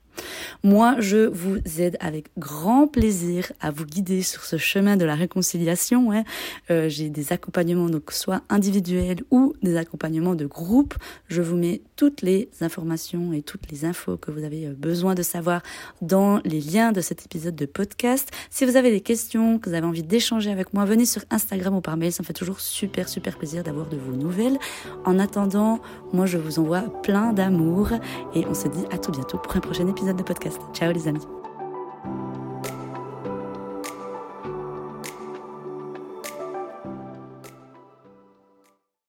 Moi, 0.63 0.95
je 0.99 1.27
vous 1.27 1.57
aide 1.79 1.97
avec 1.99 2.27
grand 2.37 2.87
plaisir 2.87 3.51
à 3.61 3.71
vous 3.71 3.85
guider 3.85 4.21
sur 4.21 4.43
ce 4.43 4.57
chemin 4.57 4.97
de 4.97 5.05
la 5.05 5.15
réconciliation. 5.15 6.11
Hein. 6.11 6.23
Euh, 6.69 6.89
j'ai 6.89 7.09
des 7.09 7.33
accompagnements, 7.33 7.89
donc 7.89 8.11
soit 8.11 8.41
individuels 8.49 9.23
ou 9.31 9.53
des 9.61 9.77
accompagnements 9.77 10.35
de 10.35 10.45
groupe. 10.45 10.95
Je 11.27 11.41
vous 11.41 11.55
mets 11.55 11.81
toutes 11.95 12.21
les 12.21 12.49
informations 12.61 13.33
et 13.33 13.41
toutes 13.41 13.71
les 13.71 13.85
infos 13.85 14.17
que 14.17 14.31
vous 14.31 14.43
avez 14.43 14.67
euh, 14.67 14.73
besoin 14.73 15.15
de 15.15 15.23
savoir 15.23 15.61
dans 16.01 16.39
les 16.43 16.61
liens 16.61 16.91
de 16.91 17.01
cet 17.01 17.25
épisode 17.25 17.55
de 17.55 17.65
podcast. 17.65 18.31
Si 18.49 18.65
vous 18.65 18.75
avez 18.75 18.91
des 18.91 19.01
questions, 19.01 19.59
que 19.59 19.69
vous 19.69 19.75
avez 19.75 19.85
envie 19.85 20.03
d'échanger 20.03 20.51
avec 20.51 20.73
moi, 20.73 20.85
venez 20.85 21.05
sur 21.05 21.23
Instagram 21.29 21.75
ou 21.75 21.81
par 21.81 21.97
mail. 21.97 22.11
Ça 22.11 22.23
me 22.23 22.25
fait 22.25 22.33
toujours 22.33 22.59
super, 22.59 23.09
super 23.09 23.37
plaisir 23.37 23.63
d'avoir 23.63 23.87
de 23.87 23.97
vos 23.97 24.13
nouvelles. 24.13 24.57
En 25.05 25.19
attendant, 25.19 25.79
moi, 26.13 26.25
je 26.25 26.37
vous 26.37 26.59
envoie 26.59 26.81
plein 27.01 27.33
d'amour 27.33 27.89
et 28.33 28.45
on 28.45 28.53
se 28.53 28.67
dit 28.67 28.85
à 28.91 28.97
tout 28.97 29.11
bientôt 29.11 29.37
pour 29.37 29.55
un 29.55 29.61
prochain 29.61 29.87
épisode 29.87 30.17
de 30.17 30.23
podcast. 30.23 30.59
Ciao 30.73 30.91
les 30.91 31.07
amis. 31.07 31.44